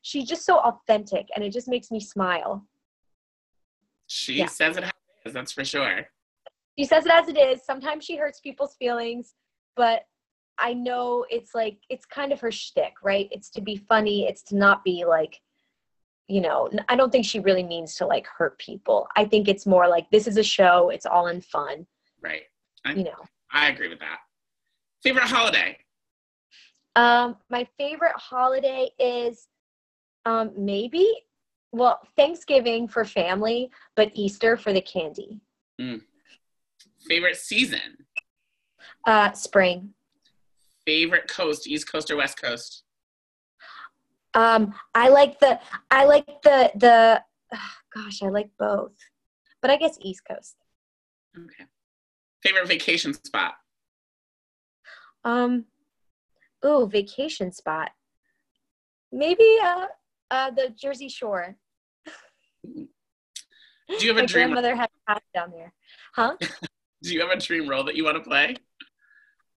she's 0.02 0.24
just 0.24 0.44
so 0.44 0.58
authentic 0.58 1.26
and 1.34 1.42
it 1.42 1.50
just 1.50 1.66
makes 1.66 1.90
me 1.90 1.98
smile. 1.98 2.66
She 4.06 4.34
yeah. 4.34 4.46
says 4.46 4.76
it 4.76 4.84
as 5.24 5.32
that's 5.32 5.52
for 5.52 5.64
sure. 5.64 6.08
She 6.78 6.84
says 6.84 7.06
it 7.06 7.12
as 7.12 7.28
it 7.28 7.36
is. 7.36 7.64
Sometimes 7.64 8.04
she 8.04 8.16
hurts 8.16 8.38
people's 8.38 8.76
feelings, 8.76 9.34
but 9.74 10.02
I 10.58 10.74
know 10.74 11.26
it's 11.28 11.52
like 11.52 11.78
it's 11.88 12.06
kind 12.06 12.32
of 12.32 12.40
her 12.40 12.52
shtick, 12.52 12.94
right? 13.02 13.28
It's 13.32 13.50
to 13.50 13.60
be 13.60 13.76
funny. 13.76 14.28
It's 14.28 14.42
to 14.44 14.56
not 14.56 14.84
be 14.84 15.04
like, 15.04 15.40
you 16.28 16.40
know. 16.40 16.70
I 16.88 16.94
don't 16.94 17.10
think 17.10 17.24
she 17.24 17.40
really 17.40 17.64
means 17.64 17.96
to 17.96 18.06
like 18.06 18.28
hurt 18.28 18.58
people. 18.58 19.08
I 19.16 19.24
think 19.24 19.48
it's 19.48 19.66
more 19.66 19.88
like 19.88 20.08
this 20.10 20.28
is 20.28 20.36
a 20.36 20.42
show. 20.42 20.90
It's 20.90 21.04
all 21.04 21.26
in 21.26 21.40
fun. 21.40 21.84
Right. 22.22 22.42
I, 22.84 22.92
you 22.92 23.02
know. 23.02 23.24
I 23.52 23.70
agree 23.70 23.88
with 23.88 23.98
that. 23.98 24.18
Favorite 25.02 25.24
holiday? 25.24 25.78
Um, 26.94 27.36
my 27.50 27.66
favorite 27.76 28.14
holiday 28.14 28.88
is 29.00 29.48
um, 30.26 30.52
maybe 30.56 31.12
well 31.72 31.98
Thanksgiving 32.16 32.86
for 32.86 33.04
family, 33.04 33.68
but 33.96 34.12
Easter 34.14 34.56
for 34.56 34.72
the 34.72 34.80
candy. 34.80 35.40
Mm. 35.80 36.02
Favorite 37.08 37.36
season? 37.36 38.06
Uh, 39.06 39.32
spring. 39.32 39.94
Favorite 40.86 41.28
coast, 41.28 41.66
East 41.66 41.90
Coast 41.90 42.10
or 42.10 42.16
West 42.16 42.40
Coast? 42.40 42.84
Um, 44.34 44.74
I 44.94 45.08
like 45.08 45.40
the 45.40 45.58
I 45.90 46.04
like 46.04 46.26
the 46.42 46.70
the 46.76 47.22
oh, 47.54 47.70
gosh, 47.94 48.22
I 48.22 48.28
like 48.28 48.50
both. 48.58 48.92
But 49.62 49.70
I 49.70 49.76
guess 49.76 49.98
East 50.02 50.22
Coast. 50.30 50.56
Okay. 51.36 51.64
Favorite 52.42 52.68
vacation 52.68 53.14
spot? 53.14 53.54
Um 55.24 55.64
ooh, 56.64 56.86
vacation 56.86 57.52
spot. 57.52 57.90
Maybe 59.10 59.56
uh 59.62 59.86
uh 60.30 60.50
the 60.50 60.74
Jersey 60.76 61.08
Shore. 61.08 61.56
Do 62.64 62.86
you 64.00 64.08
have 64.08 64.18
a 64.18 64.20
My 64.20 64.26
dream? 64.26 64.44
grandmother 64.48 64.76
had 64.76 64.90
a 65.08 65.12
house 65.12 65.22
down 65.34 65.50
there. 65.50 65.72
Huh? 66.14 66.36
Do 67.02 67.12
you 67.12 67.20
have 67.20 67.30
a 67.30 67.40
dream 67.40 67.68
role 67.68 67.84
that 67.84 67.96
you 67.96 68.04
want 68.04 68.16
to 68.16 68.28
play? 68.28 68.56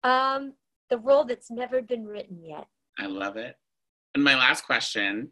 Um, 0.03 0.53
the 0.89 0.97
role 0.97 1.23
that's 1.23 1.49
never 1.49 1.81
been 1.81 2.05
written 2.05 2.43
yet. 2.43 2.67
I 2.99 3.07
love 3.07 3.37
it. 3.37 3.55
And 4.13 4.23
my 4.23 4.35
last 4.35 4.65
question 4.65 5.31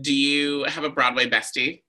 Do 0.00 0.14
you 0.14 0.64
have 0.64 0.84
a 0.84 0.90
Broadway 0.90 1.28
bestie? 1.28 1.82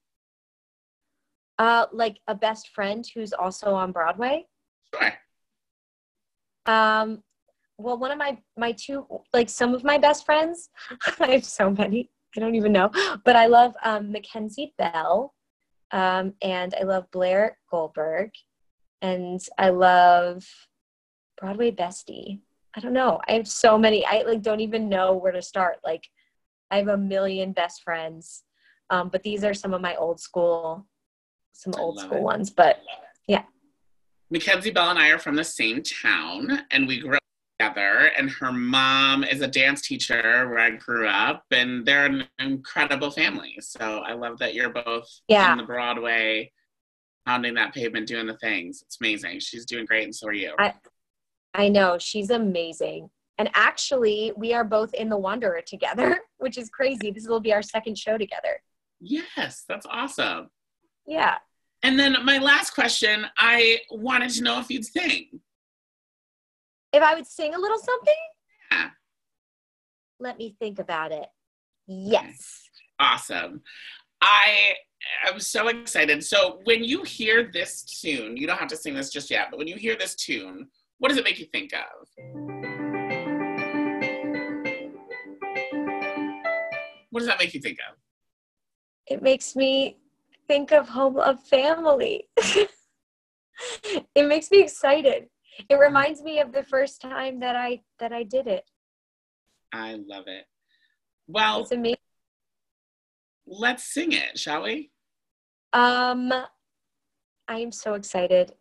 Uh, 1.57 1.87
like 1.91 2.17
a 2.27 2.35
best 2.35 2.69
friend 2.69 3.03
who's 3.13 3.33
also 3.33 3.73
on 3.73 3.91
Broadway? 3.91 4.45
Sure. 4.93 5.13
Um, 6.67 7.23
well, 7.77 7.97
one 7.97 8.11
of 8.11 8.17
my 8.17 8.37
my 8.55 8.71
two 8.73 9.05
like 9.33 9.49
some 9.49 9.73
of 9.73 9.83
my 9.83 9.97
best 9.97 10.25
friends. 10.25 10.69
I 11.19 11.31
have 11.31 11.45
so 11.45 11.71
many. 11.71 12.11
I 12.35 12.39
don't 12.39 12.55
even 12.55 12.71
know, 12.71 12.91
but 13.23 13.35
I 13.35 13.47
love 13.47 13.73
um, 13.83 14.11
Mackenzie 14.11 14.73
Bell, 14.77 15.33
um, 15.91 16.33
and 16.41 16.75
I 16.79 16.83
love 16.83 17.09
Blair 17.11 17.57
Goldberg, 17.71 18.31
and 19.01 19.41
I 19.57 19.69
love 19.69 20.45
Broadway 21.39 21.71
bestie. 21.71 22.39
I 22.75 22.79
don't 22.79 22.93
know. 22.93 23.19
I 23.27 23.33
have 23.33 23.47
so 23.47 23.77
many. 23.77 24.05
I 24.05 24.23
like 24.23 24.41
don't 24.41 24.59
even 24.59 24.89
know 24.89 25.15
where 25.15 25.31
to 25.31 25.41
start. 25.41 25.77
Like 25.83 26.07
I 26.69 26.77
have 26.77 26.87
a 26.87 26.97
million 26.97 27.51
best 27.51 27.83
friends. 27.83 28.43
Um, 28.89 29.09
but 29.09 29.23
these 29.23 29.43
are 29.43 29.53
some 29.53 29.73
of 29.73 29.81
my 29.81 29.95
old 29.95 30.19
school 30.19 30.85
some 31.57 31.73
old 31.77 31.99
school 31.99 32.17
it. 32.17 32.23
ones. 32.23 32.49
But 32.49 32.81
yeah. 33.27 33.43
Mackenzie 34.29 34.71
Bell 34.71 34.91
and 34.91 34.99
I 34.99 35.09
are 35.09 35.19
from 35.19 35.35
the 35.35 35.43
same 35.43 35.81
town 35.81 36.65
and 36.71 36.87
we 36.87 36.99
grew 36.99 37.15
up 37.15 37.21
together 37.59 38.11
and 38.17 38.29
her 38.29 38.51
mom 38.51 39.23
is 39.23 39.41
a 39.41 39.47
dance 39.47 39.81
teacher 39.81 40.47
where 40.49 40.59
I 40.59 40.71
grew 40.71 41.07
up 41.07 41.45
and 41.51 41.85
they're 41.85 42.05
an 42.05 42.25
incredible 42.39 43.09
family. 43.09 43.55
So 43.59 44.03
I 44.05 44.13
love 44.13 44.37
that 44.39 44.53
you're 44.53 44.69
both 44.69 45.07
yeah. 45.27 45.51
on 45.51 45.57
the 45.57 45.63
Broadway 45.63 46.51
pounding 47.27 47.53
that 47.55 47.73
pavement 47.73 48.07
doing 48.07 48.25
the 48.25 48.37
things. 48.37 48.81
It's 48.83 48.97
amazing. 49.01 49.39
She's 49.41 49.65
doing 49.65 49.85
great 49.85 50.05
and 50.05 50.15
so 50.15 50.27
are 50.27 50.33
you. 50.33 50.53
I, 50.57 50.73
I 51.53 51.67
know 51.67 51.97
she's 51.99 52.29
amazing. 52.29 53.09
And 53.37 53.49
actually, 53.53 54.31
we 54.37 54.53
are 54.53 54.63
both 54.63 54.93
in 54.93 55.09
The 55.09 55.17
Wanderer 55.17 55.61
together, 55.61 56.21
which 56.37 56.57
is 56.57 56.69
crazy. 56.69 57.11
This 57.11 57.27
will 57.27 57.41
be 57.41 57.53
our 57.53 57.61
second 57.61 57.97
show 57.97 58.17
together. 58.17 58.61
Yes, 58.99 59.65
that's 59.67 59.85
awesome. 59.85 60.47
Yeah. 61.05 61.35
And 61.83 61.99
then 61.99 62.15
my 62.23 62.37
last 62.39 62.71
question 62.71 63.25
I 63.37 63.81
wanted 63.91 64.31
to 64.31 64.43
know 64.43 64.59
if 64.59 64.69
you'd 64.69 64.85
sing. 64.85 65.41
If 66.93 67.03
I 67.03 67.13
would 67.13 67.27
sing 67.27 67.53
a 67.53 67.59
little 67.59 67.77
something? 67.77 68.13
Yeah. 68.71 68.89
Let 70.19 70.37
me 70.39 70.55
think 70.59 70.79
about 70.79 71.11
it. 71.11 71.27
Yes. 71.85 72.63
Awesome. 72.99 73.61
I 74.21 74.73
am 75.27 75.39
so 75.39 75.67
excited. 75.67 76.23
So, 76.23 76.59
when 76.63 76.83
you 76.83 77.03
hear 77.03 77.49
this 77.51 77.83
tune, 77.83 78.37
you 78.37 78.47
don't 78.47 78.57
have 78.57 78.67
to 78.69 78.77
sing 78.77 78.93
this 78.93 79.09
just 79.09 79.29
yet, 79.29 79.47
but 79.51 79.57
when 79.57 79.67
you 79.67 79.75
hear 79.75 79.95
this 79.95 80.15
tune, 80.15 80.67
what 80.99 81.09
does 81.09 81.17
it 81.17 81.23
make 81.23 81.39
you 81.39 81.45
think 81.45 81.71
of? 81.73 82.07
What 87.11 87.19
does 87.19 87.27
that 87.27 87.39
make 87.39 87.53
you 87.53 87.61
think 87.61 87.77
of? 87.89 87.97
It 89.07 89.21
makes 89.21 89.55
me 89.55 89.97
think 90.47 90.71
of 90.71 90.89
home 90.89 91.17
of 91.17 91.43
family. 91.43 92.27
it 92.37 94.27
makes 94.27 94.51
me 94.51 94.61
excited. 94.61 95.27
It 95.69 95.75
reminds 95.75 96.21
me 96.21 96.39
of 96.39 96.51
the 96.51 96.63
first 96.63 97.01
time 97.01 97.39
that 97.39 97.55
I 97.55 97.81
that 97.99 98.13
I 98.13 98.23
did 98.23 98.47
it. 98.47 98.69
I 99.73 99.99
love 100.07 100.25
it. 100.27 100.45
Well, 101.27 101.61
it's 101.61 101.71
amazing. 101.71 101.97
Let's 103.47 103.83
sing 103.83 104.11
it, 104.11 104.37
shall 104.37 104.63
we? 104.63 104.91
Um 105.73 106.31
I 107.47 107.59
am 107.59 107.71
so 107.71 107.93
excited. 107.93 108.53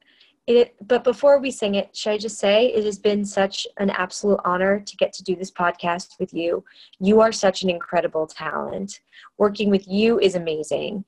It, 0.46 0.76
but 0.86 1.02
before 1.02 1.40
we 1.40 1.50
sing 1.50 1.74
it, 1.74 1.96
should 1.96 2.10
I 2.10 2.18
just 2.18 2.38
say 2.38 2.66
it 2.66 2.84
has 2.84 3.00
been 3.00 3.24
such 3.24 3.66
an 3.78 3.90
absolute 3.90 4.38
honor 4.44 4.78
to 4.78 4.96
get 4.96 5.12
to 5.14 5.24
do 5.24 5.34
this 5.34 5.50
podcast 5.50 6.20
with 6.20 6.32
you. 6.32 6.62
You 7.00 7.20
are 7.20 7.32
such 7.32 7.64
an 7.64 7.70
incredible 7.70 8.28
talent. 8.28 9.00
Working 9.38 9.70
with 9.70 9.88
you 9.88 10.20
is 10.20 10.36
amazing. 10.36 11.04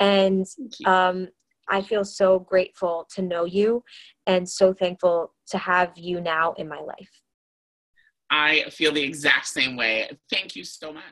And 0.00 0.44
um, 0.86 1.28
I 1.68 1.82
feel 1.82 2.04
so 2.04 2.40
grateful 2.40 3.06
to 3.14 3.22
know 3.22 3.44
you 3.44 3.84
and 4.26 4.48
so 4.48 4.74
thankful 4.74 5.34
to 5.50 5.58
have 5.58 5.92
you 5.96 6.20
now 6.20 6.54
in 6.54 6.66
my 6.66 6.80
life. 6.80 7.22
I 8.28 8.64
feel 8.70 8.92
the 8.92 9.02
exact 9.02 9.46
same 9.46 9.76
way. 9.76 10.10
Thank 10.30 10.56
you 10.56 10.64
so 10.64 10.92
much. 10.92 11.04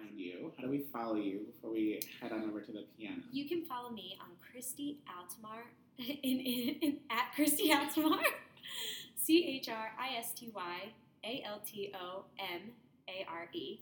How 0.00 0.06
do 0.06 0.12
we 0.12 0.18
find 0.18 0.20
you? 0.20 0.52
How 0.56 0.64
do 0.64 0.70
we 0.70 0.84
follow 0.92 1.16
you 1.16 1.40
before 1.52 1.72
we 1.72 2.00
head 2.20 2.32
on 2.32 2.48
over 2.48 2.60
to 2.60 2.72
the 2.72 2.84
piano? 2.98 3.22
You 3.32 3.48
can 3.48 3.64
follow 3.64 3.90
me 3.90 4.18
on 4.20 4.28
Christy 4.40 4.98
Altomare 5.08 5.68
in, 5.98 6.40
in, 6.40 6.76
in, 6.80 6.96
at 7.10 7.32
Christy 7.34 7.70
Altomare. 7.70 8.24
C 9.16 9.44
H 9.60 9.68
R 9.68 9.92
I 9.98 10.18
S 10.18 10.32
T 10.32 10.50
Y 10.54 10.92
A 11.24 11.44
L 11.46 11.60
T 11.64 11.92
O 11.94 12.24
M 12.38 12.72
A 13.08 13.26
R 13.28 13.48
E 13.52 13.80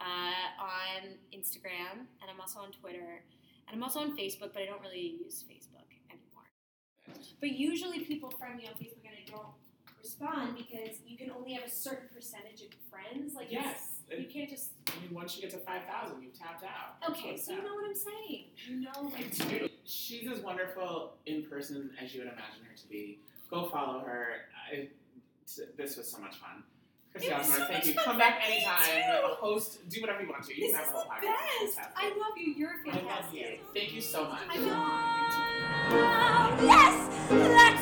uh, 0.00 0.62
on 0.62 1.14
Instagram, 1.32 2.06
and 2.20 2.30
I'm 2.30 2.40
also 2.40 2.60
on 2.60 2.72
Twitter, 2.72 3.22
and 3.66 3.76
I'm 3.76 3.82
also 3.82 4.00
on 4.00 4.16
Facebook, 4.16 4.52
but 4.54 4.62
I 4.62 4.66
don't 4.66 4.80
really 4.80 5.18
use 5.22 5.44
Facebook 5.44 5.86
anymore. 6.08 6.48
But 7.40 7.52
usually 7.52 8.00
people 8.00 8.30
friend 8.30 8.56
me 8.56 8.66
on 8.66 8.74
Facebook, 8.74 9.04
and 9.04 9.14
I 9.14 9.30
don't 9.30 9.54
respond 10.02 10.56
because 10.56 10.96
you 11.06 11.18
can 11.18 11.30
only 11.30 11.52
have 11.52 11.64
a 11.64 11.70
certain 11.70 12.08
percentage 12.14 12.62
of 12.62 12.68
friends. 12.90 13.34
Like 13.34 13.52
yes, 13.52 13.97
you 14.16 14.26
can't 14.26 14.48
just. 14.48 14.70
I 14.88 14.92
mean, 15.02 15.14
once 15.14 15.36
you 15.36 15.42
get 15.42 15.50
to 15.50 15.58
five 15.58 15.82
thousand, 15.84 16.22
you've 16.22 16.38
tapped 16.38 16.64
out. 16.64 16.96
Okay, 17.10 17.36
so 17.36 17.52
you 17.52 17.62
know 17.62 17.74
what 17.74 17.84
I'm 17.88 17.94
saying. 17.94 18.44
You 18.68 18.80
know. 18.80 19.12
I 19.16 19.22
do. 19.48 19.68
She's 19.84 20.30
as 20.30 20.40
wonderful 20.40 21.14
in 21.26 21.44
person 21.44 21.90
as 22.02 22.14
you 22.14 22.20
would 22.20 22.28
imagine 22.28 22.64
her 22.68 22.76
to 22.76 22.88
be. 22.88 23.18
Go 23.50 23.68
follow 23.68 24.00
her. 24.00 24.46
I, 24.72 24.88
this 25.76 25.96
was 25.96 26.10
so 26.10 26.18
much 26.20 26.36
fun. 26.36 26.62
Christy 27.12 27.30
Altomare, 27.30 27.68
thank 27.68 27.86
you. 27.86 27.94
Come 27.94 28.18
back 28.18 28.42
anytime. 28.46 29.02
Host, 29.40 29.88
do 29.88 30.00
whatever 30.02 30.20
you 30.22 30.28
want 30.28 30.44
to. 30.44 30.54
You 30.54 30.66
this 30.66 30.76
can 30.76 30.84
have 30.84 30.94
a 30.94 30.96
whole 30.98 31.10
podcast. 31.10 31.76
Best. 31.76 31.88
I 31.96 32.08
love 32.08 32.36
you. 32.36 32.52
You're 32.52 32.74
fantastic. 32.84 33.10
I 33.10 33.22
love 33.22 33.34
you. 33.34 33.58
Thank 33.74 33.94
you 33.94 34.00
so 34.02 34.24
much. 34.24 34.42
I 34.50 34.56
know. 36.58 36.66
Yes. 36.66 37.74